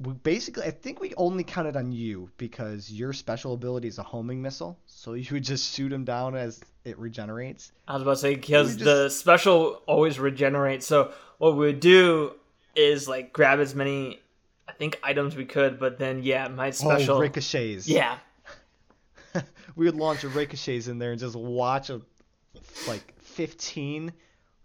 [0.00, 4.02] We basically, I think we only counted on you because your special ability is a
[4.02, 4.78] homing missile.
[4.86, 7.72] So you would just shoot him down as it regenerates.
[7.86, 10.86] I was about to say because just- the special always regenerates.
[10.86, 12.32] So what we would do
[12.76, 14.20] is like grab as many,
[14.68, 17.16] I think items we could, but then yeah, my oh, special.
[17.16, 17.88] Oh, ricochets.
[17.88, 18.18] yeah,
[19.76, 22.00] we would launch a ricochets in there and just watch a
[22.86, 24.12] like 15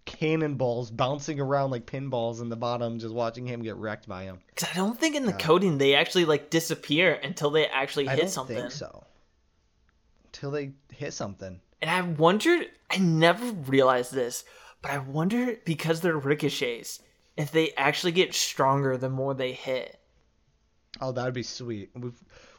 [0.06, 4.40] cannonballs bouncing around like pinballs in the bottom, just watching him get wrecked by them.
[4.48, 8.12] because I don't think in the coding they actually like disappear until they actually I
[8.16, 8.56] hit don't something.
[8.58, 9.06] think so.
[10.26, 11.62] Until they hit something.
[11.82, 14.44] And I wondered, I never realized this,
[14.82, 17.02] but I wonder because they're ricochets,
[17.38, 20.00] if they actually get stronger the more they hit.
[21.02, 21.92] Oh, that'd be sweet.
[21.96, 22.12] We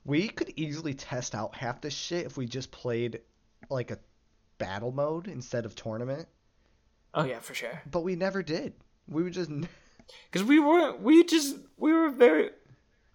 [0.05, 3.21] we could easily test out half this shit if we just played
[3.71, 3.99] like a
[4.59, 6.29] battle mode instead of tournament,
[7.15, 7.83] Oh yeah, for sure.
[7.91, 8.73] but we never did.
[9.09, 9.51] We were just
[10.31, 12.51] Because we were, we just, we were very.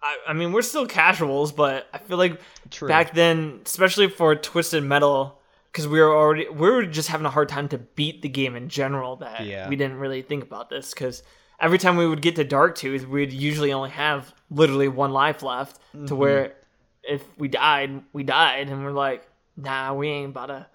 [0.02, 2.40] I, I mean, we're still casuals, but I feel like
[2.70, 2.88] True.
[2.88, 5.38] back then, especially for Twisted Metal,
[5.70, 8.56] because we were already, we were just having a hard time to beat the game
[8.56, 9.16] in general.
[9.16, 9.68] That Yeah.
[9.68, 11.22] we didn't really think about this because
[11.60, 15.42] every time we would get to Dark Tooth, we'd usually only have literally one life
[15.42, 15.78] left.
[15.94, 16.06] Mm-hmm.
[16.06, 16.54] To where
[17.02, 20.66] if we died, we died, and we're like, nah, we ain't about to,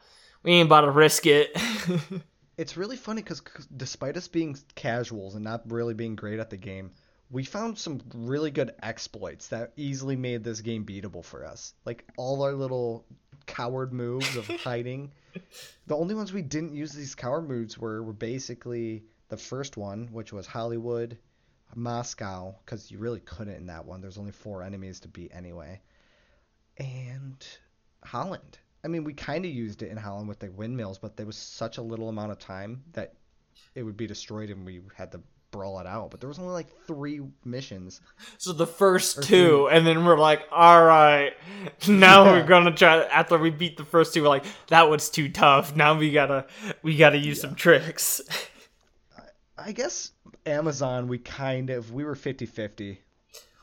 [0.44, 1.56] we ain't about to risk it.
[2.58, 3.42] It's really funny because
[3.76, 6.92] despite us being casuals and not really being great at the game,
[7.30, 11.74] we found some really good exploits that easily made this game beatable for us.
[11.86, 13.06] Like all our little
[13.46, 15.12] coward moves of hiding.
[15.88, 20.08] The only ones we didn't use these coward moves were, were basically the first one,
[20.12, 21.18] which was Hollywood,
[21.76, 24.02] Moscow, because you really couldn't in that one.
[24.02, 25.82] There's only four enemies to beat anyway,
[26.78, 27.46] and
[28.04, 28.60] Holland.
[28.86, 31.36] I mean, we kind of used it in Holland with the windmills, but there was
[31.36, 33.16] such a little amount of time that
[33.74, 36.12] it would be destroyed and we had to brawl it out.
[36.12, 38.00] But there was only like three missions.
[38.38, 41.34] So the first two, and then we're like, all right,
[41.88, 42.32] now Yeah.
[42.34, 43.04] we're gonna try.
[43.06, 45.76] After we beat the first two, we're like, that was too tough.
[45.76, 46.46] Now we gotta,
[46.84, 48.22] we gotta use some tricks.
[49.58, 50.12] I guess
[50.46, 52.98] Amazon, we kind of we were 50-50.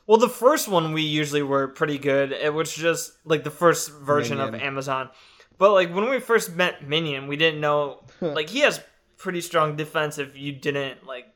[0.07, 2.33] Well, the first one we usually were pretty good.
[2.33, 5.11] It was just like the first version of Amazon.
[5.59, 8.81] But like when we first met Minion, we didn't know like he has
[9.17, 11.27] pretty strong defense if you didn't like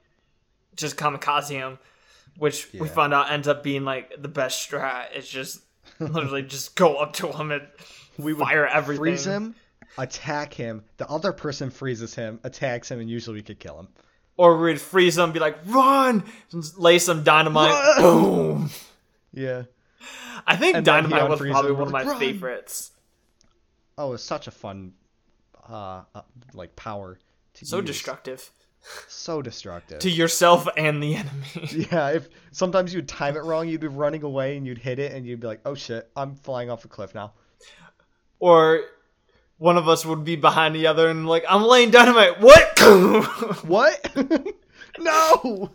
[0.74, 1.78] just kamikaze him,
[2.38, 5.06] which we found out ends up being like the best strat.
[5.14, 5.60] It's just
[6.00, 7.66] literally just go up to him and
[8.18, 9.00] We would fire everything.
[9.00, 9.54] freeze him,
[9.96, 10.82] attack him.
[10.96, 13.88] The other person freezes him, attacks him, and usually we could kill him.
[14.36, 16.24] Or we'd freeze him, be like, run!
[16.76, 17.70] Lay some dynamite.
[17.70, 18.00] Run!
[18.02, 18.70] Boom!
[19.32, 19.62] Yeah.
[20.46, 22.92] I think And dynamite was probably one of my "Run!" favorites.
[23.98, 24.92] Oh, it's such a fun,
[25.68, 26.22] uh, uh
[26.52, 27.18] like power.
[27.54, 27.86] To So use.
[27.86, 28.50] destructive.
[29.08, 29.98] So destructive.
[30.00, 31.86] To yourself and the enemy.
[31.90, 35.12] Yeah, if sometimes you'd time it wrong, you'd be running away and you'd hit it
[35.12, 37.32] and you'd be like, "Oh shit, I'm flying off a cliff now."
[38.38, 38.82] or
[39.58, 42.40] one of us would be behind the other and like, I'm laying dynamite.
[42.40, 42.62] What?
[43.66, 44.16] What?
[44.98, 45.70] no.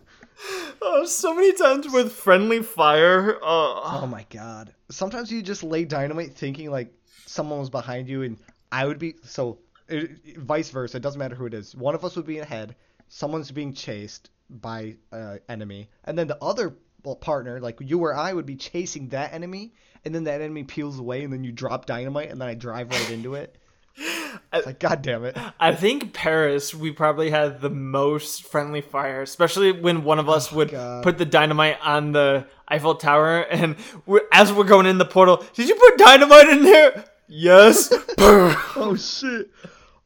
[0.82, 3.38] oh, so many times with friendly fire.
[3.42, 4.74] Oh Oh, my god.
[4.90, 6.94] Sometimes you just lay dynamite thinking like
[7.26, 8.38] someone was behind you and
[8.72, 9.60] I would be so
[9.90, 11.76] it, it- vice versa, it doesn't matter who it is.
[11.76, 12.76] One of us would be ahead,
[13.10, 16.76] someone's being chased by uh, enemy, and then the other
[17.20, 19.74] partner, like you or I would be chasing that enemy,
[20.06, 22.90] and then that enemy peels away and then you drop dynamite and then I drive
[22.92, 23.58] right into it.
[23.98, 25.38] It's like god damn it.
[25.60, 30.52] I think Paris, we probably had the most friendly fire, especially when one of us
[30.52, 31.04] would Oh God.
[31.04, 33.42] put the dynamite on the Eiffel Tower.
[33.42, 33.76] And
[34.06, 37.06] we're, as we're going in the portal, did you put dynamite in there?
[37.28, 37.94] Yes.
[38.18, 39.52] oh shit.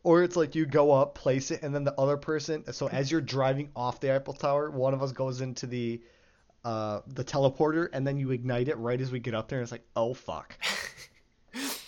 [0.04, 2.72] Or it's like you go up, place it, and then the other person.
[2.72, 6.02] So as you're driving off the Eiffel Tower, one of us goes into the
[6.64, 9.64] uh, the teleporter, and then you ignite it right as we get up there, and
[9.64, 10.58] it's like, oh fuck,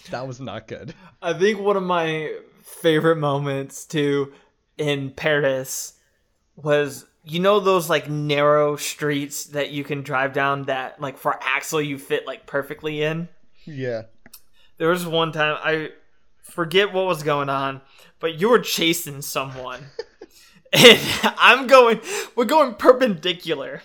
[0.12, 0.93] that was not good.
[1.22, 4.34] I think one of my favorite moments too
[4.78, 5.93] in Paris
[6.55, 11.38] was you know those like narrow streets that you can drive down that like for
[11.41, 13.28] Axel you fit like perfectly in.
[13.66, 14.03] Yeah.
[14.78, 15.91] There was one time I
[16.41, 17.82] forget what was going on,
[18.20, 19.82] but you were chasing someone.
[20.74, 20.99] and
[21.38, 21.99] I'm going
[22.36, 23.82] we're going perpendicular.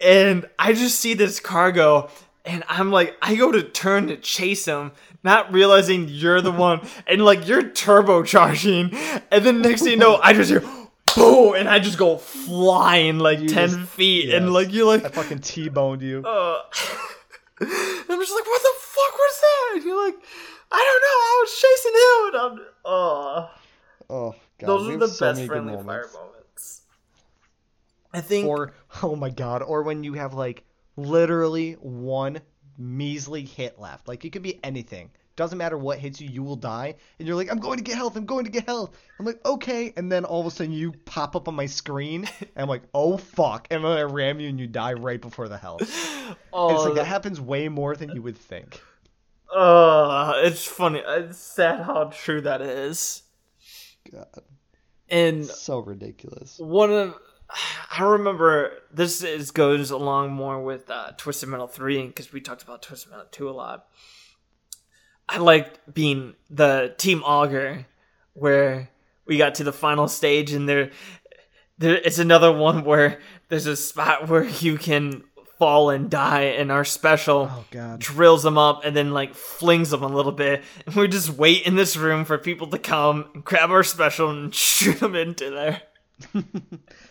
[0.00, 2.10] And I just see this car go
[2.48, 4.92] and I'm like, I go to turn to chase him,
[5.22, 8.92] not realizing you're the one, and like you're turbocharging,
[9.30, 10.64] and then next thing you know, I just hear
[11.14, 15.04] boom, and I just go flying like You ten just- feet, and like you're like,
[15.04, 16.22] I fucking T-boned you.
[16.24, 16.62] uh,
[17.60, 19.72] I'm just like, what the fuck was that?
[19.76, 20.14] And you're like,
[20.70, 23.48] I don't know, I was chasing him, and I'm, uh,
[24.10, 26.14] Oh god, those are the so best friendly fire moments.
[26.14, 26.82] moments.
[28.14, 28.72] I think Or
[29.02, 30.64] oh my god, or when you have like
[30.98, 32.40] literally one
[32.76, 34.08] measly hit left.
[34.08, 35.10] Like it could be anything.
[35.36, 36.96] Doesn't matter what hits you, you will die.
[37.18, 38.96] And you're like, I'm going to get health, I'm going to get health.
[39.20, 39.92] I'm like, okay.
[39.96, 42.82] And then all of a sudden you pop up on my screen and I'm like,
[42.92, 43.68] oh fuck.
[43.70, 45.82] And then I ram you and you die right before the health.
[46.28, 48.82] And oh, it's like that- that happens way more than you would think.
[49.54, 51.02] Uh, it's funny.
[51.06, 53.22] It's sad how true that is.
[54.12, 54.26] God.
[55.08, 56.58] And So ridiculous.
[56.58, 57.14] one of
[57.98, 62.62] I remember this is goes along more with uh, Twisted Metal Three because we talked
[62.62, 63.86] about Twisted Metal Two a lot.
[65.28, 67.86] I liked being the Team Auger
[68.32, 68.90] where
[69.26, 70.90] we got to the final stage and there,
[71.76, 75.24] there it's another one where there's a spot where you can
[75.58, 80.04] fall and die, and our special Oh drills them up and then like flings them
[80.04, 80.62] a little bit.
[80.86, 84.30] And we just wait in this room for people to come and grab our special
[84.30, 85.82] and shoot them into there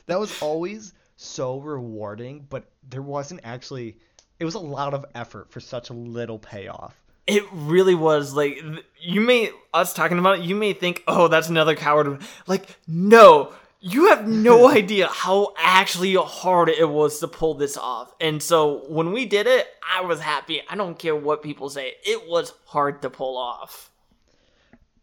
[0.08, 3.98] that was always so rewarding, but there wasn't actually.
[4.40, 6.96] It was a lot of effort for such a little payoff.
[7.26, 8.62] it really was like
[9.02, 13.52] you may us talking about it you may think oh that's another coward like no
[13.82, 18.86] you have no idea how actually hard it was to pull this off and so
[18.88, 22.54] when we did it i was happy i don't care what people say it was
[22.66, 23.92] hard to pull off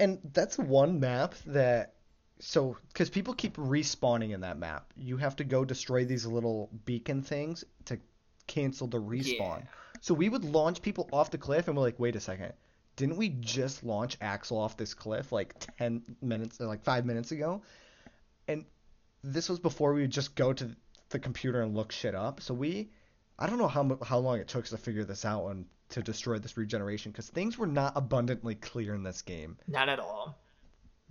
[0.01, 1.94] And that's one map that.
[2.47, 6.69] So, because people keep respawning in that map, you have to go destroy these little
[6.85, 7.99] beacon things to
[8.47, 9.61] cancel the respawn.
[9.61, 9.67] Yeah.
[10.03, 12.53] So we would launch people off the cliff, and we're like, wait a second,
[12.97, 17.33] didn't we just launch Axel off this cliff like ten minutes, or like five minutes
[17.33, 17.63] ago?
[18.47, 18.67] And
[19.23, 20.77] this was before we would just go to
[21.09, 22.43] the computer and look shit up.
[22.43, 22.91] So we,
[23.39, 26.03] I don't know how how long it took us to figure this out and to
[26.03, 29.57] destroy this regeneration, because things were not abundantly clear in this game.
[29.67, 30.37] not at all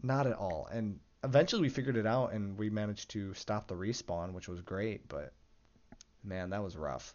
[0.03, 0.69] Not at all.
[0.71, 4.61] And eventually we figured it out and we managed to stop the respawn, which was
[4.61, 5.33] great, but
[6.23, 7.13] man, that was rough.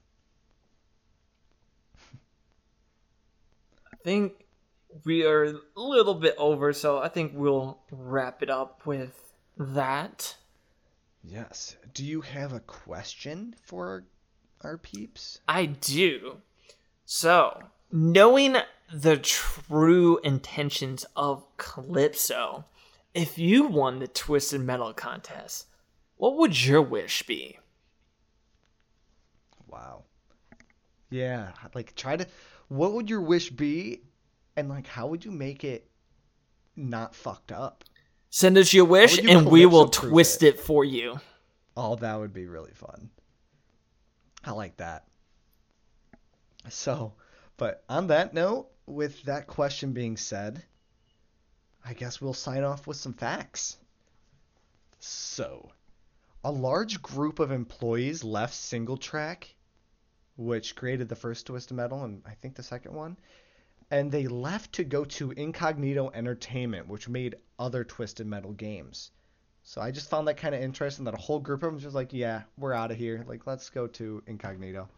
[3.93, 4.47] I think
[5.05, 10.37] we are a little bit over, so I think we'll wrap it up with that.
[11.23, 11.77] Yes.
[11.93, 14.05] Do you have a question for
[14.63, 15.41] our peeps?
[15.47, 16.39] I do.
[17.05, 18.57] So, knowing
[18.93, 22.65] the true intentions of Calypso,
[23.19, 25.67] if you won the Twisted Metal contest,
[26.17, 27.59] what would your wish be?
[29.67, 30.05] Wow.
[31.11, 32.27] Yeah, like try to
[32.69, 34.03] what would your wish be
[34.57, 35.91] and like how would you make it
[36.77, 37.83] not fucked up?
[38.31, 40.55] Send us your wish you and we will twist it?
[40.55, 41.19] it for you.
[41.77, 43.11] Oh, that would be really fun.
[44.45, 45.07] I like that.
[46.69, 47.15] So,
[47.57, 50.63] but on that note, with that question being said,
[51.89, 53.79] I guess we'll sign off with some facts.
[54.99, 55.71] So,
[56.45, 59.45] a large group of employees left SingleTrac,
[60.37, 63.17] which created the first Twisted Metal and I think the second one,
[63.91, 69.11] and they left to go to Incognito Entertainment, which made other Twisted Metal games.
[69.63, 71.85] So I just found that kind of interesting that a whole group of them was
[71.85, 73.25] just like, yeah, we're out of here.
[73.27, 74.91] Like, let's go to Incognito.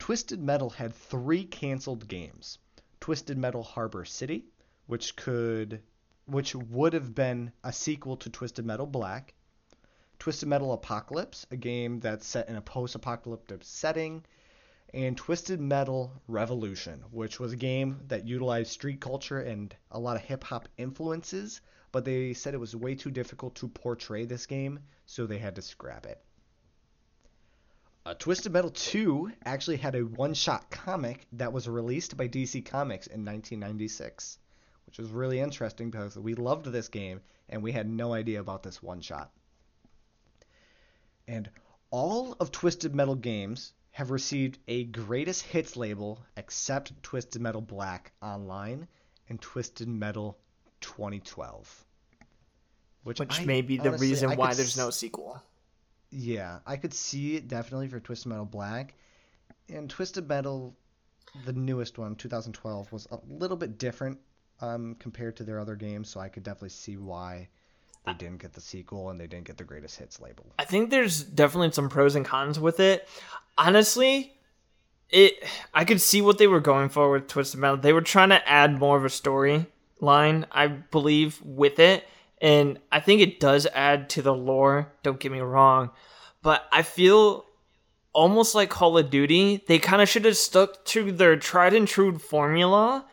[0.00, 2.58] Twisted Metal had three canceled games.
[2.98, 4.46] Twisted Metal Harbor City,
[4.88, 5.80] which could
[6.28, 9.34] which would have been a sequel to Twisted Metal Black.
[10.18, 14.24] Twisted Metal Apocalypse, a game that's set in a post-apocalyptic setting,
[14.92, 20.16] and Twisted Metal Revolution, which was a game that utilized street culture and a lot
[20.16, 21.60] of hip hop influences,
[21.92, 25.54] but they said it was way too difficult to portray this game, so they had
[25.54, 26.22] to scrap it.
[28.04, 32.64] Uh, Twisted Metal 2 actually had a one shot comic that was released by DC
[32.64, 34.38] Comics in 1996,
[34.88, 37.20] which is really interesting because we loved this game
[37.50, 39.30] and we had no idea about this one shot.
[41.26, 41.50] And
[41.90, 48.12] all of Twisted Metal games have received a greatest hits label except Twisted Metal Black
[48.22, 48.88] Online
[49.28, 50.38] and Twisted Metal
[50.80, 51.84] 2012.
[53.02, 55.42] Which I- may be the honestly, reason I why there's s- no sequel.
[56.10, 58.94] Yeah, I could see it definitely for Twisted Metal Black.
[59.68, 60.74] And Twisted Metal,
[61.44, 64.18] the newest one, 2012, was a little bit different
[64.60, 67.48] um, compared to their other games, so I could definitely see why
[68.06, 70.46] they didn't get the sequel and they didn't get the greatest hits label.
[70.58, 73.08] I think there's definitely some pros and cons with it.
[73.56, 74.32] Honestly,
[75.10, 75.44] it
[75.74, 77.76] I could see what they were going for with Twisted Metal.
[77.76, 82.06] They were trying to add more of a storyline, I believe, with it.
[82.40, 85.90] And I think it does add to the lore, don't get me wrong.
[86.40, 87.44] But I feel
[88.12, 91.86] almost like Call of Duty, they kind of should have stuck to their tried and
[91.86, 93.04] true formula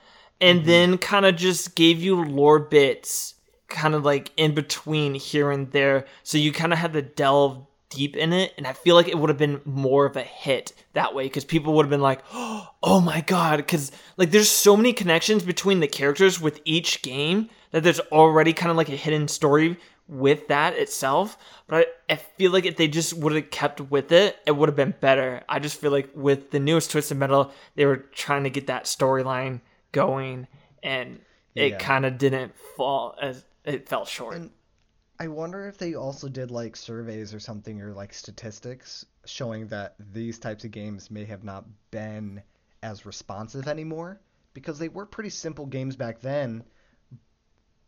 [0.41, 0.67] and mm-hmm.
[0.67, 3.35] then kind of just gave you lore bits
[3.67, 6.05] kind of like in between here and there.
[6.23, 8.53] So you kind of had to delve deep in it.
[8.57, 11.45] And I feel like it would have been more of a hit that way because
[11.45, 13.57] people would have been like, oh my God.
[13.57, 18.53] Because like there's so many connections between the characters with each game that there's already
[18.53, 19.77] kind of like a hidden story
[20.07, 21.37] with that itself.
[21.67, 24.69] But I, I feel like if they just would have kept with it, it would
[24.69, 25.43] have been better.
[25.49, 28.85] I just feel like with the newest Twisted Metal, they were trying to get that
[28.85, 29.61] storyline
[29.95, 30.47] going
[30.83, 31.19] and
[31.55, 31.77] it yeah.
[31.77, 34.35] kind of didn't fall as it fell short.
[34.35, 34.51] And
[35.19, 39.95] I wonder if they also did like surveys or something or like statistics showing that
[40.13, 42.43] these types of games may have not been
[42.83, 44.19] as responsive anymore
[44.53, 46.63] because they were pretty simple games back then,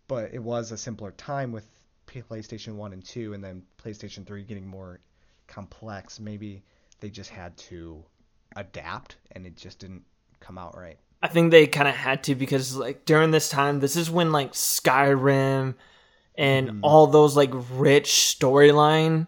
[0.08, 1.68] but it was a simpler time with
[2.08, 5.00] PlayStation 1 and 2 and then PlayStation 3 getting more
[5.48, 6.20] complex.
[6.20, 6.64] Maybe
[7.02, 8.04] they just had to
[8.56, 10.04] adapt and it just didn't
[10.40, 10.98] come out right.
[11.22, 14.32] I think they kind of had to because like during this time, this is when
[14.32, 15.76] like Skyrim
[16.36, 16.80] and mm.
[16.84, 19.28] all those like rich storyline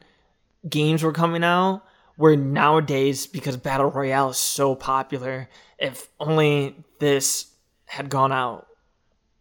[0.67, 1.83] games were coming out.
[2.15, 7.49] Where nowadays, because battle royale is so popular, if only this
[7.85, 8.67] had gone out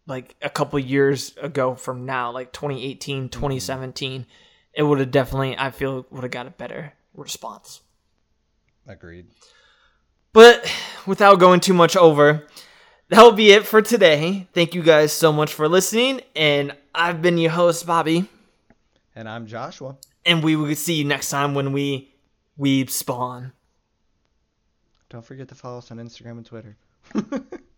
[0.07, 4.25] like a couple years ago from now, like 2018, 2017, mm.
[4.73, 7.81] it would have definitely, I feel, would have got a better response.
[8.87, 9.27] Agreed.
[10.33, 10.71] But
[11.05, 12.47] without going too much over,
[13.09, 14.47] that will be it for today.
[14.53, 16.21] Thank you guys so much for listening.
[16.35, 18.29] And I've been your host, Bobby.
[19.15, 19.97] And I'm Joshua.
[20.25, 22.13] And we will see you next time when we
[22.57, 23.53] we spawn.
[25.09, 26.77] Don't forget to follow us on Instagram and Twitter.